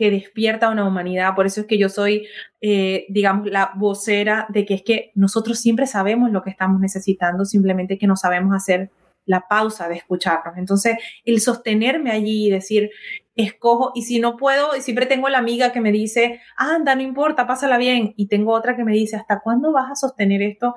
[0.00, 1.34] que despierta a una humanidad.
[1.34, 2.26] Por eso es que yo soy,
[2.62, 7.44] eh, digamos, la vocera de que es que nosotros siempre sabemos lo que estamos necesitando,
[7.44, 8.88] simplemente que no sabemos hacer
[9.26, 10.56] la pausa de escucharnos.
[10.56, 12.88] Entonces, el sostenerme allí y decir,
[13.36, 17.02] escojo, y si no puedo, y siempre tengo la amiga que me dice, anda, no
[17.02, 20.76] importa, pásala bien, y tengo otra que me dice, ¿hasta cuándo vas a sostener esto?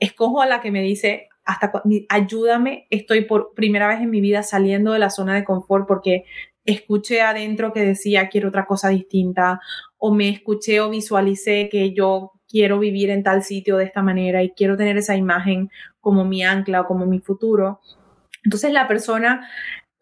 [0.00, 1.70] Escojo a la que me dice, hasta
[2.08, 6.24] ayúdame, estoy por primera vez en mi vida saliendo de la zona de confort porque
[6.64, 9.60] escuché adentro que decía quiero otra cosa distinta
[9.98, 14.42] o me escuché o visualicé que yo quiero vivir en tal sitio de esta manera
[14.42, 15.70] y quiero tener esa imagen
[16.00, 17.80] como mi ancla o como mi futuro.
[18.44, 19.48] Entonces la persona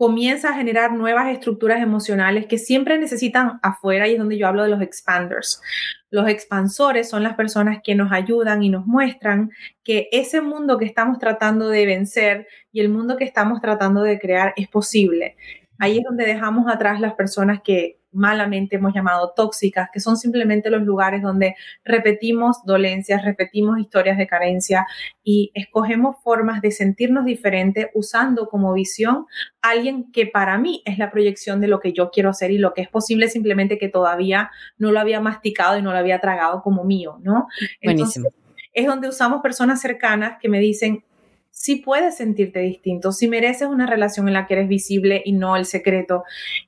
[0.00, 4.62] comienza a generar nuevas estructuras emocionales que siempre necesitan afuera y es donde yo hablo
[4.62, 5.60] de los expanders.
[6.08, 9.50] Los expansores son las personas que nos ayudan y nos muestran
[9.84, 14.18] que ese mundo que estamos tratando de vencer y el mundo que estamos tratando de
[14.18, 15.36] crear es posible.
[15.80, 20.70] Ahí es donde dejamos atrás las personas que malamente hemos llamado tóxicas, que son simplemente
[20.70, 24.86] los lugares donde repetimos dolencias, repetimos historias de carencia
[25.22, 29.26] y escogemos formas de sentirnos diferentes usando como visión
[29.62, 32.74] alguien que para mí es la proyección de lo que yo quiero hacer y lo
[32.74, 36.62] que es posible simplemente que todavía no lo había masticado y no lo había tragado
[36.62, 37.46] como mío, ¿no?
[37.82, 38.28] Buenísimo.
[38.72, 41.04] es donde usamos personas cercanas que me dicen,
[41.50, 45.56] si puedes sentirte distinto, si mereces una relación en la que eres visible y no
[45.56, 46.24] el secreto.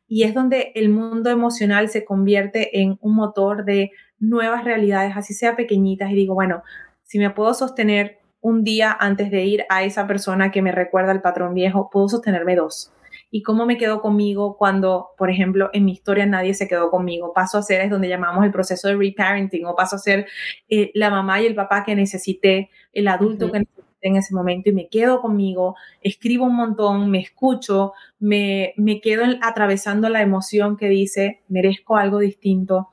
[0.07, 5.35] Y es donde el mundo emocional se convierte en un motor de nuevas realidades, así
[5.35, 6.11] sea pequeñitas.
[6.11, 6.62] Y digo, bueno,
[7.03, 11.12] si me puedo sostener un día antes de ir a esa persona que me recuerda
[11.12, 12.92] al patrón viejo, puedo sostenerme dos.
[13.31, 17.33] Y cómo me quedo conmigo cuando, por ejemplo, en mi historia nadie se quedó conmigo.
[17.33, 20.27] Paso a ser, es donde llamamos el proceso de reparenting, o paso a ser
[20.68, 24.71] eh, la mamá y el papá que necesité, el adulto que necesité en ese momento
[24.71, 30.77] y me quedo conmigo, escribo un montón, me escucho, me, me quedo atravesando la emoción
[30.77, 32.88] que dice, merezco algo distinto.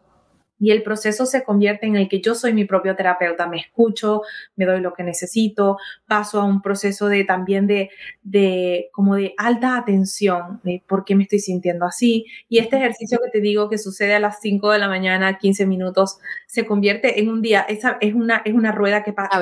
[0.59, 4.23] Y el proceso se convierte en el que yo soy mi propio terapeuta, me escucho,
[4.57, 7.89] me doy lo que necesito, paso a un proceso de también de,
[8.23, 12.25] de como de alta atención, de por qué me estoy sintiendo así.
[12.49, 15.65] Y este ejercicio que te digo que sucede a las 5 de la mañana, 15
[15.65, 19.39] minutos, se convierte en un día, esa es una, es una rueda que pasa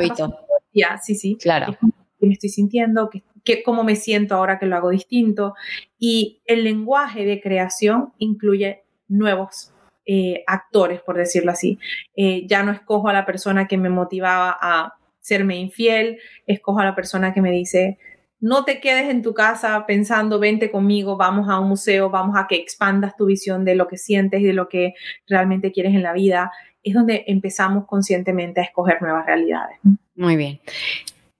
[1.02, 1.38] sí, sí.
[1.42, 1.78] Claro.
[2.20, 5.54] que me estoy sintiendo, que, cómo me siento ahora que lo hago distinto.
[6.00, 9.74] Y el lenguaje de creación incluye nuevos
[10.06, 11.80] eh, actores, por decirlo así.
[12.16, 16.86] Eh, ya no escojo a la persona que me motivaba a serme infiel, escojo a
[16.86, 17.98] la persona que me dice,
[18.40, 22.48] no te quedes en tu casa pensando, vente conmigo, vamos a un museo, vamos a
[22.48, 24.94] que expandas tu visión de lo que sientes y de lo que
[25.28, 26.52] realmente quieres en la vida.
[26.88, 29.78] Es donde empezamos conscientemente a escoger nuevas realidades.
[30.16, 30.62] Muy bien.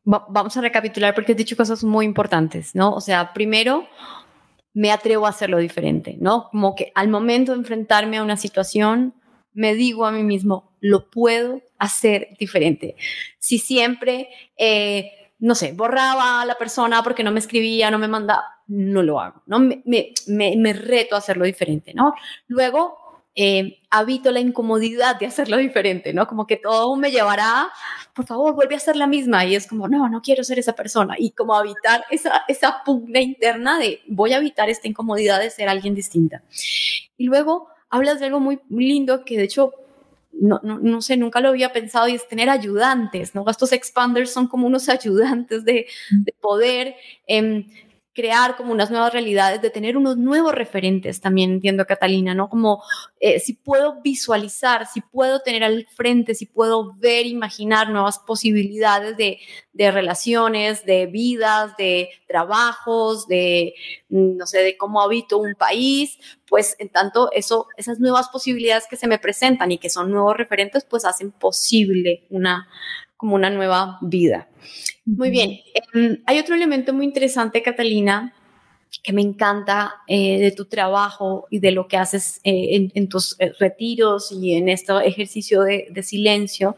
[0.04, 2.94] vamos a recapitular porque has dicho cosas muy importantes, ¿no?
[2.94, 3.88] O sea, primero,
[4.74, 6.50] me atrevo a hacerlo diferente, ¿no?
[6.52, 9.14] Como que al momento de enfrentarme a una situación,
[9.54, 12.98] me digo a mí mismo, lo puedo hacer diferente.
[13.40, 18.10] Si siempre, eh, no sé, borraba a la persona porque no me escribía, no me
[18.10, 19.60] mandaba, no lo hago, ¿no?
[19.60, 20.14] Me, me,
[20.58, 22.14] me reto a hacerlo diferente, ¿no?
[22.48, 23.07] Luego,
[23.40, 26.26] eh, habito la incomodidad de hacerlo diferente, ¿no?
[26.26, 27.70] Como que todo me llevará,
[28.16, 29.46] por favor, vuelve a ser la misma.
[29.46, 31.14] Y es como, no, no quiero ser esa persona.
[31.20, 35.70] Y como habitar esa, esa pugna interna de voy a evitar esta incomodidad de ser
[35.70, 36.42] alguien distinta.
[37.16, 39.72] Y luego hablas de algo muy, lindo que de hecho
[40.32, 43.48] no, no, no, sé, nunca lo había pensado y es tener ayudantes, ¿no?
[43.48, 46.96] Estos expanders son como unos ayudantes de, de poder
[47.28, 47.66] eh,
[48.18, 52.50] crear como unas nuevas realidades, de tener unos nuevos referentes también, entiendo Catalina, ¿no?
[52.50, 52.82] Como
[53.20, 59.18] eh, si puedo visualizar, si puedo tener al frente, si puedo ver, imaginar nuevas posibilidades
[59.18, 59.38] de,
[59.72, 63.76] de relaciones, de vidas, de trabajos, de,
[64.10, 68.96] no sé, de cómo habito un país, pues en tanto eso, esas nuevas posibilidades que
[68.96, 72.68] se me presentan y que son nuevos referentes, pues hacen posible una,
[73.18, 74.48] como una nueva vida.
[75.06, 75.60] Muy bien.
[75.94, 78.34] Em, hay otro elemento muy interesante, Catalina,
[79.04, 83.36] que me encanta eh, de tu trabajo y de lo que haces eh, en, tus
[83.40, 86.78] eh, retiros y en este ejercicio de, de, silencio.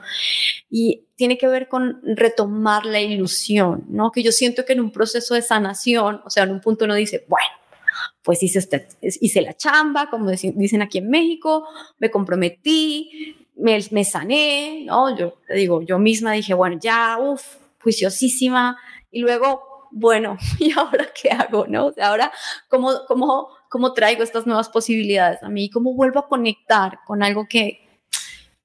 [0.69, 4.11] Y tiene que ver con retomar la ilusión, ¿no?
[4.11, 6.95] Que yo siento que en un proceso de sanación, o sea, en un punto uno
[6.95, 7.49] dice, bueno,
[8.23, 14.83] pues hice, este, hice la chamba, como dicen aquí en México, me comprometí, me, sané,
[14.85, 15.15] ¿no?
[15.15, 18.77] Yo digo, yo misma dije, bueno, ya, uff, juiciosísima,
[19.11, 21.65] y luego bueno, ¿y ahora qué hago?
[21.67, 21.93] ¿No?
[22.01, 22.31] ahora,
[22.69, 25.69] ¿cómo, cómo, ¿cómo traigo estas nuevas posibilidades a mí?
[25.69, 27.81] ¿Cómo vuelvo a conectar con algo que,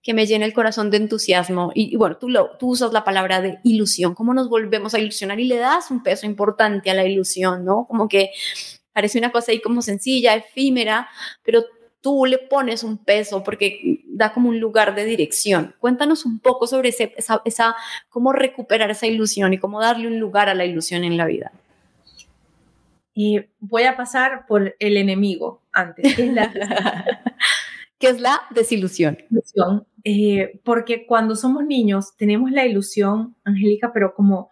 [0.03, 1.73] que me llene el corazón de entusiasmo?
[1.75, 5.41] Y, bueno, tú, lo, tú usas la palabra de ilusión, ¿cómo nos volvemos a ilusionar?
[5.41, 7.87] Y le das un peso importante a la ilusión, ¿no?
[7.87, 8.31] Como que
[8.93, 11.09] parece una cosa ahí como sencilla, efímera,
[11.43, 11.65] pero
[12.05, 15.75] tú le pones un peso porque da como un lugar de dirección.
[15.79, 17.77] Cuéntanos un poco sobre ese, esa, esa,
[18.11, 21.51] cómo recuperar esa ilusión y cómo darle un lugar a la ilusión en la vida.
[23.15, 26.53] Y voy a pasar por el enemigo antes, que es la,
[28.09, 29.19] es la desilusión.
[30.05, 34.51] Eh, porque cuando somos niños tenemos la ilusión, Angélica, pero como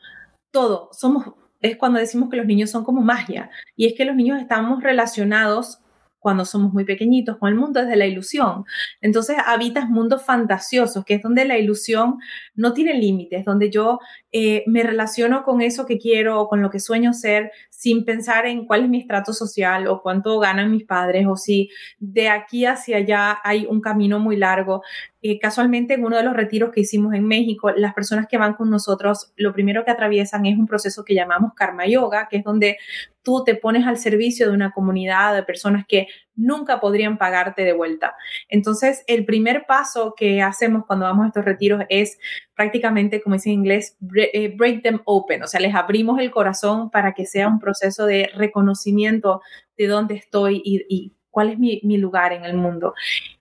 [0.51, 3.51] todo, somos, es cuando decimos que los niños son como magia.
[3.77, 5.82] Y es que los niños estamos relacionados
[6.23, 8.65] cuando somos muy pequeñitos con el mundo es de la ilusión.
[9.01, 12.19] Entonces habitas mundos fantasiosos, que es donde la ilusión
[12.55, 13.99] no tiene límites, donde yo
[14.35, 18.47] eh, me relaciono con eso que quiero o con lo que sueño ser sin pensar
[18.47, 21.69] en cuál es mi estrato social o cuánto ganan mis padres o si
[21.99, 24.83] de aquí hacia allá hay un camino muy largo.
[25.21, 28.55] Eh, casualmente en uno de los retiros que hicimos en México, las personas que van
[28.55, 32.45] con nosotros, lo primero que atraviesan es un proceso que llamamos karma yoga, que es
[32.45, 32.79] donde
[33.23, 37.73] tú te pones al servicio de una comunidad de personas que nunca podrían pagarte de
[37.73, 38.15] vuelta.
[38.49, 42.19] Entonces, el primer paso que hacemos cuando vamos a estos retiros es
[42.55, 46.91] prácticamente, como dice en inglés, eh, break them open, o sea, les abrimos el corazón
[46.91, 49.43] para que sea un proceso de reconocimiento
[49.77, 52.93] de dónde estoy y, cuál es mi, mi lugar en el mundo.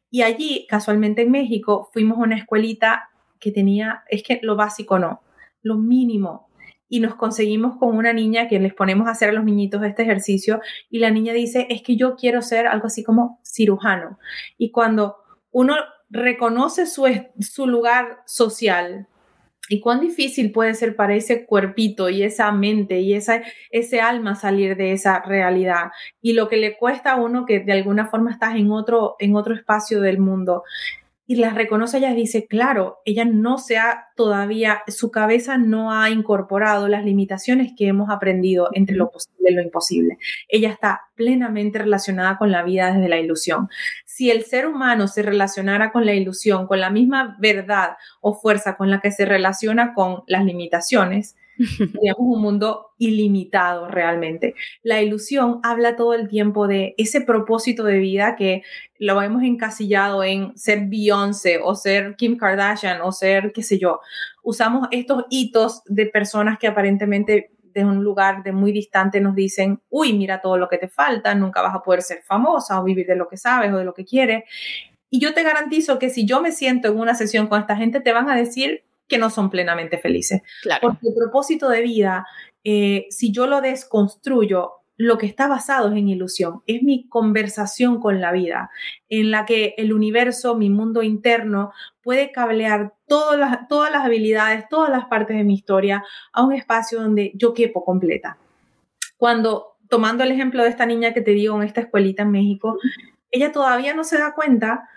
[0.10, 4.98] Y allí, casualmente en México, fuimos a una escuelita que tenía, es que lo básico
[4.98, 5.22] no,
[5.62, 6.51] lo mínimo
[6.92, 10.04] y nos conseguimos con una niña que les ponemos a hacer a los niñitos este
[10.04, 14.20] ejercicio y la niña dice, es que yo quiero ser algo así como cirujano.
[14.58, 15.16] Y cuando
[15.52, 15.76] uno
[16.10, 17.06] reconoce su,
[17.40, 19.08] su lugar social,
[19.70, 24.36] y cuán difícil puede ser para ese cuerpito y esa mente y esa, ese alma
[24.36, 25.92] salir de esa realidad.
[26.22, 29.34] Y lo que le cuesta a uno que de alguna forma estás en otro, en
[29.34, 30.64] otro espacio del mundo
[31.32, 36.10] y las reconoce, ella dice, claro, ella no se ha todavía, su cabeza no ha
[36.10, 40.18] incorporado las limitaciones que hemos aprendido entre lo posible y lo imposible.
[40.50, 43.70] Ella está plenamente relacionada con la vida desde la ilusión.
[44.04, 48.76] Si el ser humano se relacionara con la ilusión, con la misma verdad o fuerza
[48.76, 51.38] con la que se relaciona con las limitaciones,
[51.94, 54.56] Teníamos un mundo ilimitado realmente.
[54.84, 58.64] La ilusión habla todo el tiempo de ese propósito de vida que
[59.00, 64.00] lo hemos encasillado en ser Beyoncé o ser Kim Kardashian o ser, qué sé yo.
[64.44, 69.82] Usamos estos hitos de personas que aparentemente de un lugar de muy distante nos dicen,
[69.90, 73.08] uy, mira todo lo que te falta, nunca vas a poder ser famosa o vivir
[73.08, 74.44] de lo que sabes o de lo que quieres.
[75.10, 78.00] Y yo te garantizo que si yo me siento en una sesión con esta gente,
[78.02, 80.42] te van a decir que no son plenamente felices.
[80.82, 82.26] Porque el propósito de vida,
[82.64, 88.00] eh, si yo lo desconstruyo, lo que está basado es en ilusión, es mi conversación
[88.00, 88.70] con la vida,
[89.10, 94.70] en la que el universo, mi mundo interno, puede cablear todas las, todas las habilidades,
[94.70, 98.38] todas las partes de mi historia a un espacio donde yo quepo completa.
[99.18, 102.78] Cuando, tomando el ejemplo de esta niña que te digo en esta escuelita en México,
[103.30, 104.88] ella todavía no se da cuenta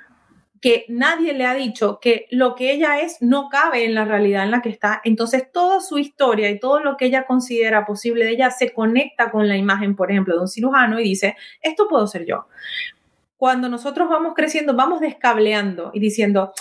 [0.64, 4.44] que nadie le ha dicho que lo que ella es no cabe en la realidad
[4.44, 5.03] en la que está.
[5.05, 9.31] Entonces, toda su historia y todo lo que ella considera posible de ella se conecta
[9.31, 12.46] con la imagen, por ejemplo, de un cirujano y dice, esto puedo ser yo
[13.37, 16.53] cuando nosotros vamos creciendo, vamos descableando y diciendo,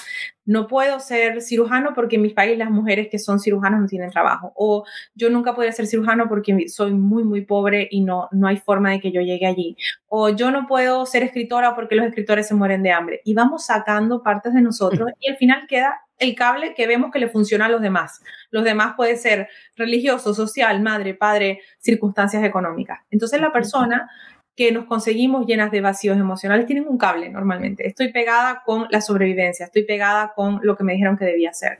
[0.45, 4.09] no puedo ser cirujano porque en mi país las mujeres que son cirujanos no tienen
[4.09, 4.51] trabajo.
[4.55, 4.83] O
[5.15, 8.91] yo nunca podría ser cirujano porque soy muy, muy pobre y no, no hay forma
[8.91, 9.77] de que yo llegue allí.
[10.07, 13.21] O yo no puedo ser escritora porque los escritores se mueren de hambre.
[13.23, 17.19] Y vamos sacando partes de nosotros y al final queda el cable que vemos que
[17.19, 18.21] le funciona a los demás.
[18.49, 22.99] Los demás puede ser religioso, social, madre, padre, circunstancias económicas.
[23.11, 24.09] Entonces la persona
[24.55, 27.87] que nos conseguimos llenas de vacíos emocionales tienen un cable normalmente.
[27.87, 31.79] Estoy pegada con la sobrevivencia, estoy pegada con lo que me dijeron que debía hacer.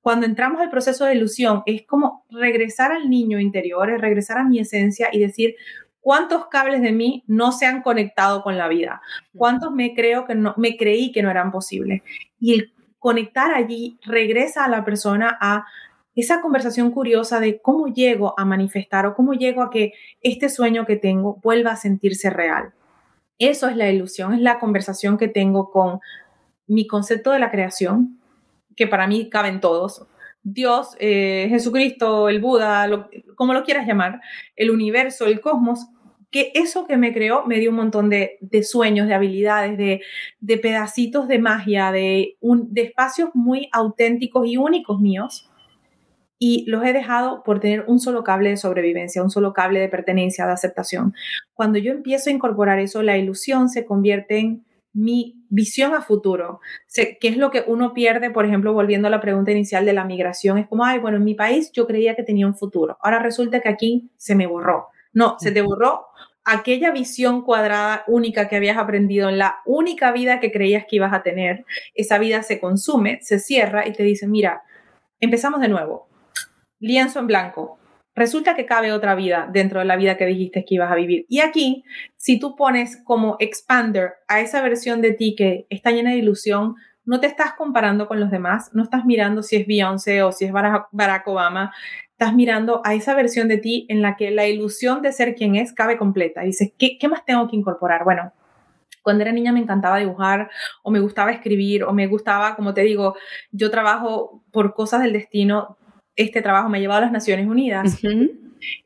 [0.00, 4.44] Cuando entramos al proceso de ilusión, es como regresar al niño interior, es regresar a
[4.44, 5.54] mi esencia y decir,
[6.00, 9.00] ¿cuántos cables de mí no se han conectado con la vida?
[9.34, 12.02] ¿Cuántos me creo que no, me creí que no eran posibles?
[12.38, 15.66] Y el conectar allí regresa a la persona a
[16.14, 20.84] esa conversación curiosa de cómo llego a manifestar o cómo llego a que este sueño
[20.86, 22.72] que tengo vuelva a sentirse real.
[23.38, 26.00] Eso es la ilusión, es la conversación que tengo con
[26.66, 28.18] mi concepto de la creación,
[28.76, 30.06] que para mí caben todos.
[30.42, 34.20] Dios, eh, Jesucristo, el Buda, como lo quieras llamar,
[34.56, 35.86] el universo, el cosmos,
[36.30, 41.28] que eso que me creó me dio un montón de, sueños, de habilidades, de, pedacitos
[41.28, 45.51] de magia, de, de espacios muy auténticos y únicos míos.
[46.44, 49.88] Y los he dejado por tener un solo cable de sobrevivencia, un solo cable de
[49.88, 51.14] pertenencia, de aceptación.
[51.54, 56.58] Cuando yo empiezo a incorporar eso, la ilusión se convierte en mi visión a futuro,
[56.92, 60.04] ¿Qué es lo que uno pierde, por ejemplo, volviendo a la pregunta inicial de la
[60.04, 63.20] migración, es como, ay, bueno, en mi país yo creía que tenía un futuro, ahora
[63.20, 64.88] resulta que aquí se me borró.
[65.12, 66.06] No, se te borró
[66.44, 71.12] aquella visión cuadrada única que habías aprendido en la única vida que creías que ibas
[71.12, 71.64] a tener.
[71.94, 74.64] Esa vida se consume, se cierra y te dice, mira,
[75.20, 76.08] empezamos de nuevo.
[76.82, 77.78] Lienzo en blanco.
[78.14, 81.26] Resulta que cabe otra vida dentro de la vida que dijiste que ibas a vivir.
[81.28, 81.84] Y aquí,
[82.16, 86.74] si tú pones como expander a esa versión de ti que está llena de ilusión,
[87.04, 90.44] no te estás comparando con los demás, no estás mirando si es Beyoncé o si
[90.44, 91.72] es Barack Obama,
[92.10, 95.54] estás mirando a esa versión de ti en la que la ilusión de ser quien
[95.54, 96.42] es cabe completa.
[96.42, 98.02] Y dices, ¿qué, qué más tengo que incorporar?
[98.02, 98.32] Bueno,
[99.02, 100.50] cuando era niña me encantaba dibujar
[100.82, 103.14] o me gustaba escribir o me gustaba, como te digo,
[103.52, 105.76] yo trabajo por cosas del destino.
[106.16, 108.00] Este trabajo me ha llevado a las Naciones Unidas.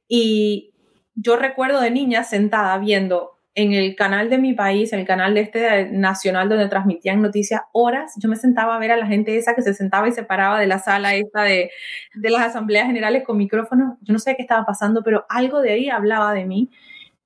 [0.09, 0.71] Y
[1.15, 5.33] yo recuerdo de niña sentada viendo en el canal de mi país, en el canal
[5.35, 9.37] de este nacional donde transmitían noticias, horas, yo me sentaba a ver a la gente
[9.39, 11.71] esa que se sentaba y se paraba de la sala esta de,
[12.15, 13.97] de las asambleas generales con micrófonos.
[14.03, 16.69] Yo no sé qué estaba pasando, pero algo de ahí hablaba de mí.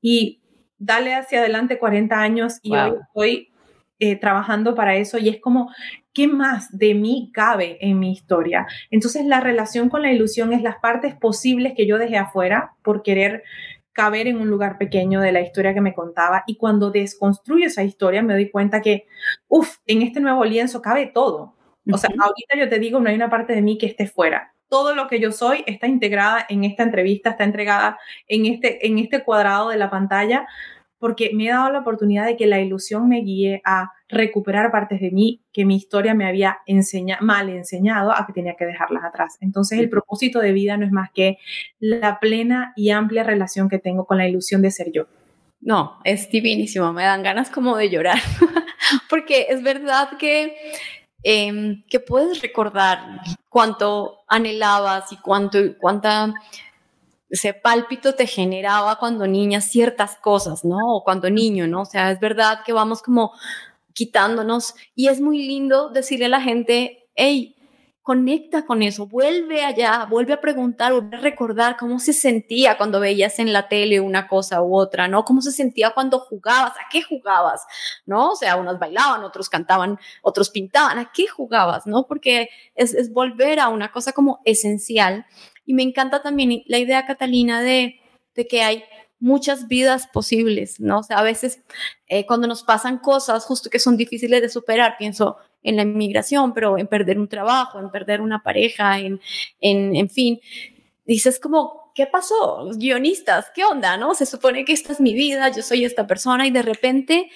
[0.00, 0.40] Y
[0.78, 3.48] dale hacia adelante 40 años y hoy estoy
[3.98, 5.70] eh, trabajando para eso y es como,
[6.12, 8.66] ¿qué más de mí cabe en mi historia?
[8.90, 13.02] Entonces la relación con la ilusión es las partes posibles que yo dejé afuera por
[13.02, 13.42] querer
[13.92, 17.82] caber en un lugar pequeño de la historia que me contaba y cuando desconstruyo esa
[17.82, 19.06] historia me doy cuenta que,
[19.48, 21.54] uff, en este nuevo lienzo cabe todo.
[21.92, 24.54] O sea, ahorita yo te digo, no hay una parte de mí que esté fuera.
[24.68, 27.98] Todo lo que yo soy está integrada en esta entrevista, está entregada
[28.28, 30.46] en este, en este cuadrado de la pantalla,
[31.00, 35.00] porque me he dado la oportunidad de que la ilusión me guíe a recuperar partes
[35.00, 36.58] de mí que mi historia me había
[37.20, 39.38] mal enseñado a que tenía que dejarlas atrás.
[39.40, 41.38] Entonces el propósito de vida no es más que
[41.78, 45.06] la plena y amplia relación que tengo con la ilusión de ser yo.
[45.62, 48.18] No, es divinísimo, me dan ganas como de llorar,
[49.10, 50.56] porque es verdad que,
[51.22, 56.32] em, que puedes recordar cuánto anhelabas y cuánto, cuánta
[57.30, 60.96] ese pálpito te generaba cuando niña ciertas cosas, ¿no?
[60.96, 61.82] O cuando niño, ¿no?
[61.82, 63.32] O sea, es verdad que vamos como
[63.92, 67.56] quitándonos y es muy lindo decirle a la gente, hey,
[68.02, 72.98] conecta con eso, vuelve allá, vuelve a preguntar, vuelve a recordar cómo se sentía cuando
[72.98, 75.24] veías en la tele una cosa u otra, ¿no?
[75.24, 77.64] Cómo se sentía cuando jugabas, a qué jugabas,
[78.06, 78.30] ¿no?
[78.30, 82.06] O sea, unos bailaban, otros cantaban, otros pintaban, a qué jugabas, ¿no?
[82.06, 85.26] Porque es, es volver a una cosa como esencial
[85.70, 88.00] y me encanta también la idea, Catalina, de,
[88.34, 88.82] de que hay
[89.20, 90.98] muchas vidas posibles, ¿no?
[90.98, 91.60] O sea, a veces
[92.08, 96.54] eh, cuando nos pasan cosas justo que son difíciles de superar, pienso en la inmigración,
[96.54, 99.20] pero en perder un trabajo, en perder una pareja, en,
[99.60, 100.40] en, en fin,
[101.04, 102.68] dices como, ¿qué pasó?
[102.74, 103.96] Guionistas, ¿qué onda?
[103.96, 104.16] ¿No?
[104.16, 107.30] Se supone que esta es mi vida, yo soy esta persona y de repente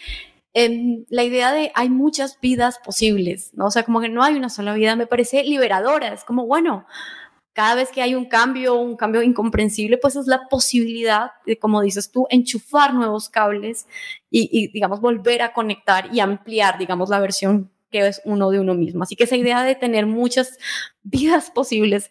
[0.55, 3.67] em, la idea de hay muchas vidas posibles, ¿no?
[3.67, 6.85] O sea, como que no hay una sola vida, me parece liberadora, es como, bueno,
[7.55, 11.81] cada vez que hay un cambio, un cambio incomprensible, pues es la posibilidad de, como
[11.81, 13.87] dices tú, enchufar nuevos cables
[14.29, 18.75] y, digamos, volver a conectar y ampliar, digamos, la versión que es uno de uno
[18.75, 19.05] mismo.
[19.05, 20.59] Así que esa idea de tener muchas
[21.05, 22.11] vidas posibles,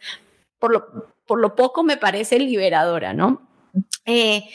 [0.60, 3.46] por lo, por lo poco me parece liberadora, ¿no?
[4.06, 4.46] Eh,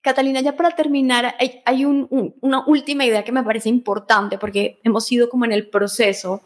[0.00, 5.28] Catalina, ya para terminar, hay, una última idea que me parece importante porque hemos ido
[5.28, 6.42] como en el proceso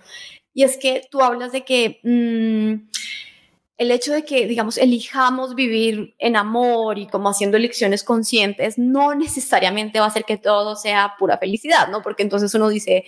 [0.53, 2.01] y es que tú hablas de que...
[2.03, 2.89] Mm,
[3.79, 9.14] el hecho de que, digamos, elijamos vivir en amor y como haciendo elecciones conscientes, no
[9.14, 12.03] necesariamente va a hacer que todo sea pura felicidad, ¿no?
[12.03, 13.05] Porque entonces uno dice,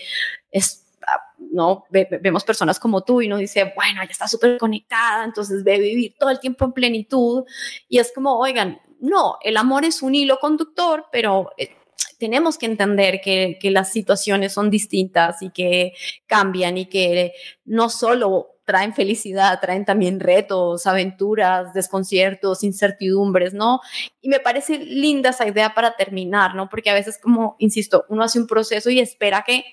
[0.51, 5.25] es, ah, no, vemos personas como tú y uno dice, bueno, ya está súper conectada,
[5.25, 7.45] entonces ve vivir todo el tiempo en plenitud.
[7.89, 11.71] Y es como, oigan, no, el amor es un hilo conductor, pero eh,
[12.19, 15.93] tenemos que entender que, las situaciones son distintas y que
[16.27, 17.33] cambian y que
[17.65, 23.81] no solo traen felicidad, traen también retos, aventuras, desconciertos, incertidumbres, ¿no?
[24.21, 26.69] Y me parece linda esa idea para terminar, ¿no?
[26.69, 29.65] Porque a veces, como, insisto, uno hace un proceso y espera que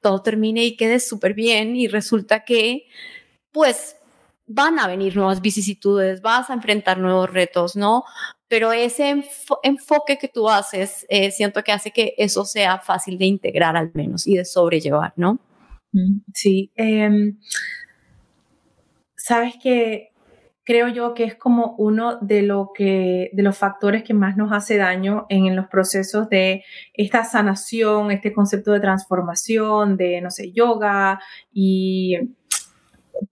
[0.00, 2.86] todo termine y quede súper bien y resulta que,
[3.50, 3.96] pues,
[4.46, 8.04] van a venir nuevas vicisitudes, vas a enfrentar nuevos retos, ¿no?
[8.46, 9.24] Pero ese
[9.64, 13.90] enfoque que tú haces, eh, siento que hace que eso sea fácil de integrar al
[13.94, 15.40] menos y de sobrellevar, ¿no?
[16.32, 16.70] Sí.
[16.76, 17.38] Em,
[19.26, 20.12] Sabes que
[20.64, 24.52] creo yo que es como uno de, lo que, de los factores que más nos
[24.52, 26.62] hace daño en, los procesos de
[26.92, 31.20] esta sanación, este concepto de transformación, de, no sé, yoga
[31.54, 32.18] y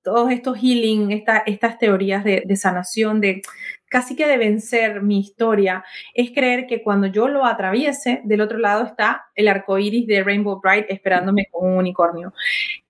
[0.03, 1.13] todos estos healing,
[1.45, 3.43] estas teorías de, de, sanación, de
[3.91, 5.85] casi que de vencer mi historia,
[6.15, 10.25] es creer que cuando yo lo atraviese, del otro lado está el arco iris de
[10.25, 12.33] Rainbow Bright esperándome con un unicornio.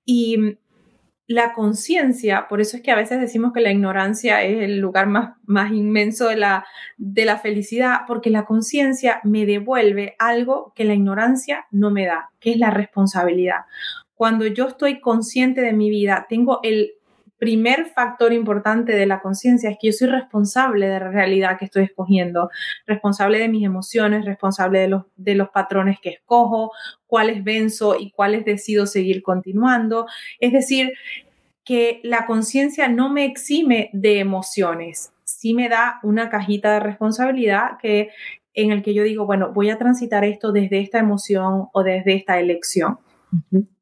[0.05, 0.57] Y
[1.27, 5.07] la conciencia, por eso es que a veces decimos que la ignorancia es el lugar
[5.07, 6.67] más, más inmenso de la,
[6.97, 12.31] de la felicidad, porque la conciencia me devuelve algo que la ignorancia no me da,
[12.41, 13.61] que es la responsabilidad.
[14.15, 16.93] Cuando yo estoy consciente de mi vida, tengo el
[17.43, 21.65] primer factor importante de la conciencia es que yo soy responsable de la realidad que
[21.65, 22.51] estoy escogiendo,
[22.87, 26.71] responsable de mis emociones, responsable de los, de los patrones que escojo,
[27.09, 30.07] cuáles venzo y cuáles decido seguir continuando.
[30.39, 30.93] Es decir,
[31.65, 37.71] que la conciencia no me exime de emociones, sí me da una cajita de responsabilidad
[37.83, 38.11] que
[38.55, 42.15] en el que yo digo, bueno, voy a transitar esto desde esta emoción o desde
[42.15, 42.99] esta elección.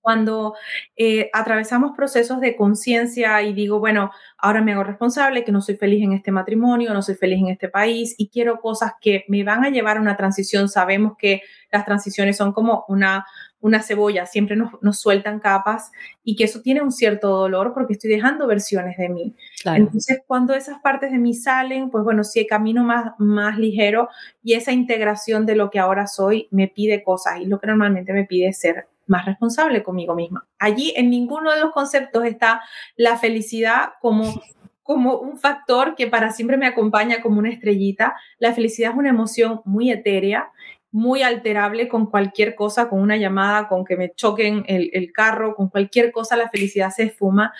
[0.00, 0.54] Cuando
[0.96, 5.76] eh, atravesamos procesos de conciencia y digo, bueno, ahora me hago responsable, que no soy
[5.76, 9.44] feliz en este matrimonio, no soy feliz en este país y quiero cosas que me
[9.44, 10.68] van a llevar a una transición.
[10.68, 13.26] Sabemos que las transiciones son como una,
[13.60, 15.92] una cebolla, siempre nos, nos, sueltan capas
[16.24, 19.36] y que eso tiene un cierto dolor porque estoy dejando versiones de mí.
[19.64, 24.08] Entonces, cuando esas partes de mí salen, pues bueno, si el camino más, más ligero
[24.42, 28.12] y esa integración de lo que ahora soy me pide cosas y lo que normalmente
[28.12, 30.46] me pide es ser más responsable conmigo misma.
[30.58, 32.62] Allí en ninguno de los conceptos está
[32.96, 34.24] la felicidad como
[34.82, 38.16] como un factor que para siempre me acompaña como una estrellita.
[38.40, 40.50] La felicidad es una emoción muy etérea,
[40.90, 45.54] muy alterable con cualquier cosa, con una llamada, con que me choquen el, el carro,
[45.54, 47.52] con cualquier cosa, la felicidad se esfuma.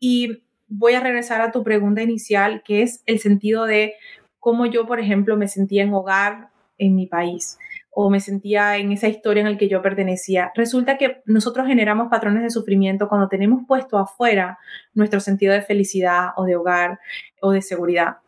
[0.00, 3.92] Y voy a regresar a tu pregunta inicial, que es el sentido de
[4.38, 6.48] cómo yo, por ejemplo, me sentía en hogar
[6.78, 7.58] en mi país
[8.00, 10.52] o me sentía en esa historia en la que yo pertenecía.
[10.54, 14.56] Resulta que nosotros generamos patrones de sufrimiento cuando tenemos puesto afuera
[14.94, 17.00] nuestro sentido de felicidad o de hogar
[17.42, 18.18] o de seguridad.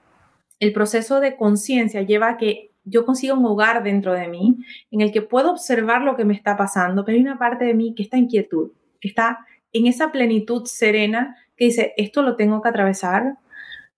[0.58, 4.56] El proceso de conciencia lleva a que yo consiga un hogar dentro de mí
[4.90, 7.74] en el que puedo observar lo que me está pasando, pero hay una parte de
[7.74, 12.34] mí que está en quietud, que está en esa plenitud serena que dice, esto lo
[12.34, 13.36] tengo que atravesar,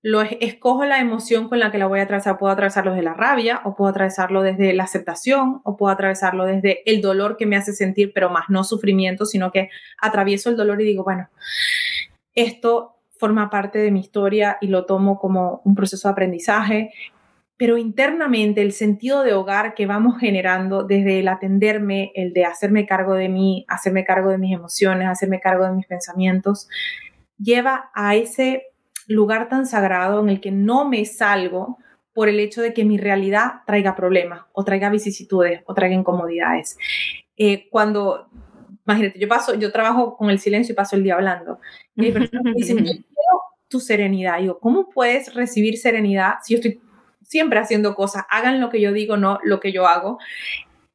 [0.03, 2.37] lo escojo la emoción con la que la voy a atravesar.
[2.37, 6.83] Puedo atravesarlo desde la rabia, o puedo atravesarlo desde la aceptación, o puedo atravesarlo desde
[6.91, 10.81] el dolor que me hace sentir, pero más no sufrimiento, sino que atravieso el dolor
[10.81, 11.29] y digo, bueno,
[12.35, 16.93] esto forma parte de mi historia y lo tomo como un proceso de aprendizaje.
[17.57, 22.87] Pero internamente el sentido de hogar que vamos generando desde el atenderme, el de hacerme
[22.87, 26.69] cargo de mí, hacerme cargo de mis emociones, hacerme cargo de mis pensamientos,
[27.39, 28.72] lleva a ese
[29.07, 31.79] lugar tan sagrado en el que no me salgo
[32.15, 36.77] por el hecho de que mi realidad traiga problemas o traiga vicisitudes o traiga incomodidades.
[37.37, 38.29] Eh, cuando,
[38.87, 41.59] imagínate, yo paso, yo trabajo con el silencio y paso el día hablando.
[41.97, 44.39] Y hay personas que dicen, yo quiero tu serenidad.
[44.39, 46.81] Y digo, ¿cómo puedes recibir serenidad si yo estoy
[47.23, 48.25] siempre haciendo cosas?
[48.29, 50.19] Hagan lo que yo digo, no lo que yo hago.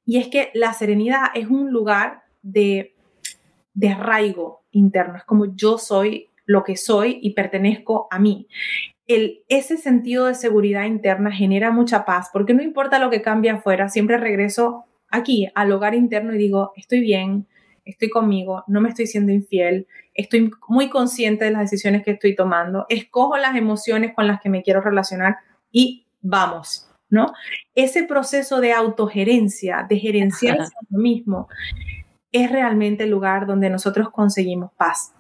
[0.05, 2.95] Y es que la serenidad es un lugar de,
[3.73, 5.17] de arraigo interno.
[5.17, 8.47] Es como yo soy lo que soy y pertenezco a mí.
[9.05, 13.51] El, ese sentido de seguridad interna genera mucha paz, porque no importa lo que cambie
[13.51, 17.47] afuera, siempre regreso aquí, al hogar interno y digo, estoy bien,
[17.85, 22.35] estoy conmigo, no me estoy siendo infiel, estoy muy consciente de las decisiones que estoy
[22.35, 25.37] tomando, escojo las emociones con las que me quiero relacionar
[25.71, 27.33] y vamos, ¿no?
[27.75, 31.47] Ese proceso de autogerencia, de gerenciarse a uno mismo,
[32.31, 35.13] es realmente el lugar donde nosotros conseguimos paz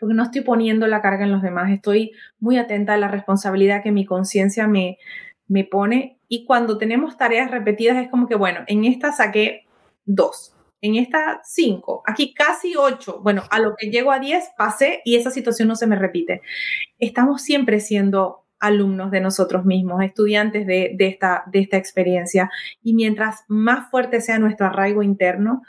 [0.00, 3.82] porque no estoy poniendo la carga en los demás, estoy muy atenta a la responsabilidad
[3.82, 4.98] que mi conciencia me,
[5.46, 9.66] me pone y cuando tenemos tareas repetidas es como que, bueno, en esta saqué
[10.04, 15.02] dos, en esta cinco, aquí casi ocho, bueno, a lo que llego a diez pasé
[15.04, 16.40] y esa situación no se me repite.
[16.98, 22.50] Estamos siempre siendo alumnos de nosotros mismos, estudiantes de, de, esta, de esta experiencia.
[22.82, 25.62] Y mientras más fuerte sea nuestro arraigo interno,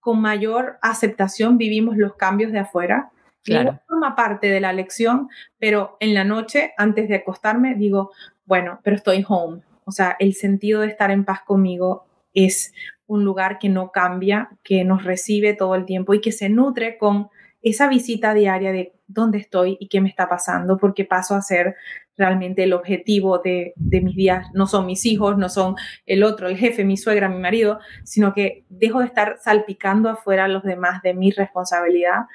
[0.00, 3.10] con mayor aceptación vivimos los cambios de afuera
[3.46, 3.80] Claro.
[3.86, 5.28] forma parte de la lección,
[5.58, 8.10] pero en la noche, antes de acostarme, digo,
[8.44, 9.62] bueno, pero estoy home.
[9.84, 12.72] O sea, el sentido de estar en paz conmigo es
[13.06, 16.98] un lugar que no cambia, que nos recibe todo el tiempo y que se nutre
[16.98, 17.28] con
[17.62, 21.76] esa visita diaria de dónde estoy y qué me está pasando, porque paso a ser
[22.16, 24.46] realmente el objetivo de, de, mis días.
[24.54, 25.76] No son mis hijos, no son
[26.06, 30.44] el otro, el jefe, mi suegra, mi marido, sino que dejo de estar salpicando afuera
[30.44, 32.26] a los demás de mi responsabilidad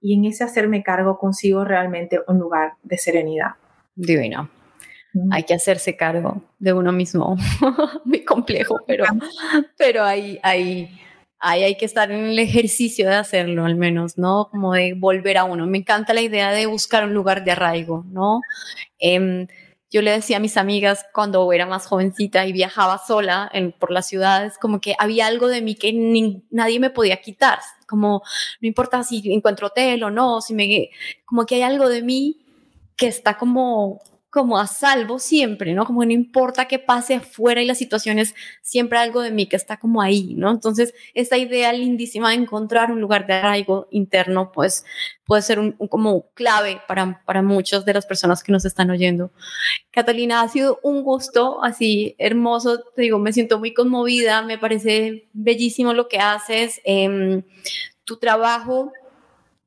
[0.00, 3.50] y en ese hacerme cargo consigo realmente un lugar de serenidad.
[3.94, 4.48] Divino.
[5.32, 7.36] Hay que hacerse cargo de uno mismo.
[8.04, 9.04] Muy complejo, pero,
[9.76, 10.88] pero ahí, ahí,
[11.40, 14.48] ahí hay que estar en el ejercicio de hacerlo, al menos, ¿no?
[14.50, 15.66] Como de volver a uno.
[15.66, 18.40] Me encanta la idea de buscar un lugar de arraigo, ¿no?
[18.98, 19.48] Em,
[19.90, 23.90] yo le decía a mis amigas cuando era más jovencita y viajaba sola en, por
[23.90, 25.92] las ciudades, como que había algo de mí que
[26.50, 27.58] nadie me podía quitar,
[27.90, 28.22] como
[28.60, 30.90] no importa si encuentro hotel o no, si me,
[31.26, 32.38] como que hay algo de mí
[32.96, 34.00] que está como
[34.30, 35.84] como a salvo siempre, ¿no?
[35.84, 39.78] Como no importa qué pase afuera y las situaciones, siempre algo de mí que está
[39.78, 40.50] como ahí, ¿no?
[40.52, 44.84] Entonces, esta idea lindísima de encontrar un lugar de arraigo interno, pues
[45.26, 45.58] puede ser
[45.88, 49.32] como clave para, para muchas de las personas que nos están oyendo.
[49.90, 55.28] Catalina, ha sido un gusto así hermoso, te digo, me siento muy conmovida, me parece
[55.32, 57.42] bellísimo lo que haces, eh,
[58.04, 58.92] tu trabajo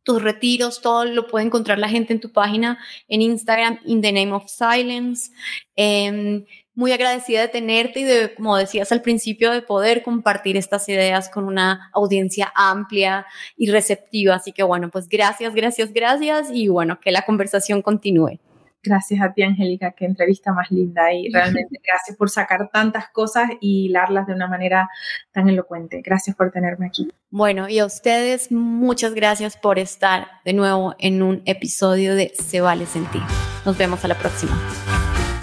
[0.04, 2.78] tus retiros, todo lo puede encontrar la gente en tu página
[3.08, 5.32] en Instagram, In the Name of Silence.
[5.76, 6.45] Em,
[6.76, 11.30] muy agradecida de tenerte y de, como decías al principio, de poder compartir estas ideas
[11.30, 13.26] con una audiencia amplia
[13.56, 14.36] y receptiva.
[14.36, 18.39] Así que bueno, pues gracias, gracias, gracias y bueno, que la conversación continúe.
[18.84, 23.49] Gracias a ti, Angélica, qué entrevista más linda y realmente gracias por sacar tantas cosas
[23.61, 24.89] y hilarlas de una manera
[25.31, 26.01] tan elocuente.
[26.03, 27.09] Gracias por tenerme aquí.
[27.29, 32.61] Bueno, y a ustedes muchas gracias por estar de nuevo en un episodio de Se
[32.61, 33.21] vale sentir.
[33.65, 34.51] Nos vemos a la próxima.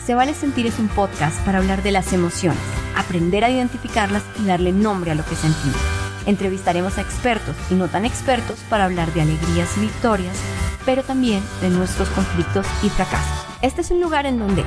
[0.05, 2.61] Se vale sentir es un podcast para hablar de las emociones,
[2.97, 5.81] aprender a identificarlas y darle nombre a lo que sentimos.
[6.27, 10.37] Entrevistaremos a expertos y no tan expertos para hablar de alegrías y victorias
[10.85, 13.47] pero también de nuestros conflictos y fracasos.
[13.63, 14.65] Este es un lugar en donde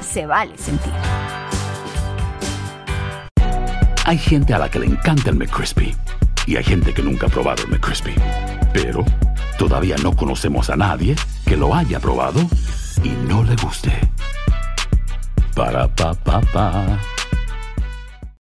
[0.00, 0.92] se vale sentir.
[4.04, 5.94] Hay gente a la que le encanta el McCrispy
[6.46, 8.14] y hay gente que nunca ha probado el McCrispy.
[8.72, 9.04] Pero
[9.58, 12.40] todavía no conocemos a nadie que lo haya probado
[13.02, 13.92] y no le guste.
[15.54, 16.98] Para pa pa pa.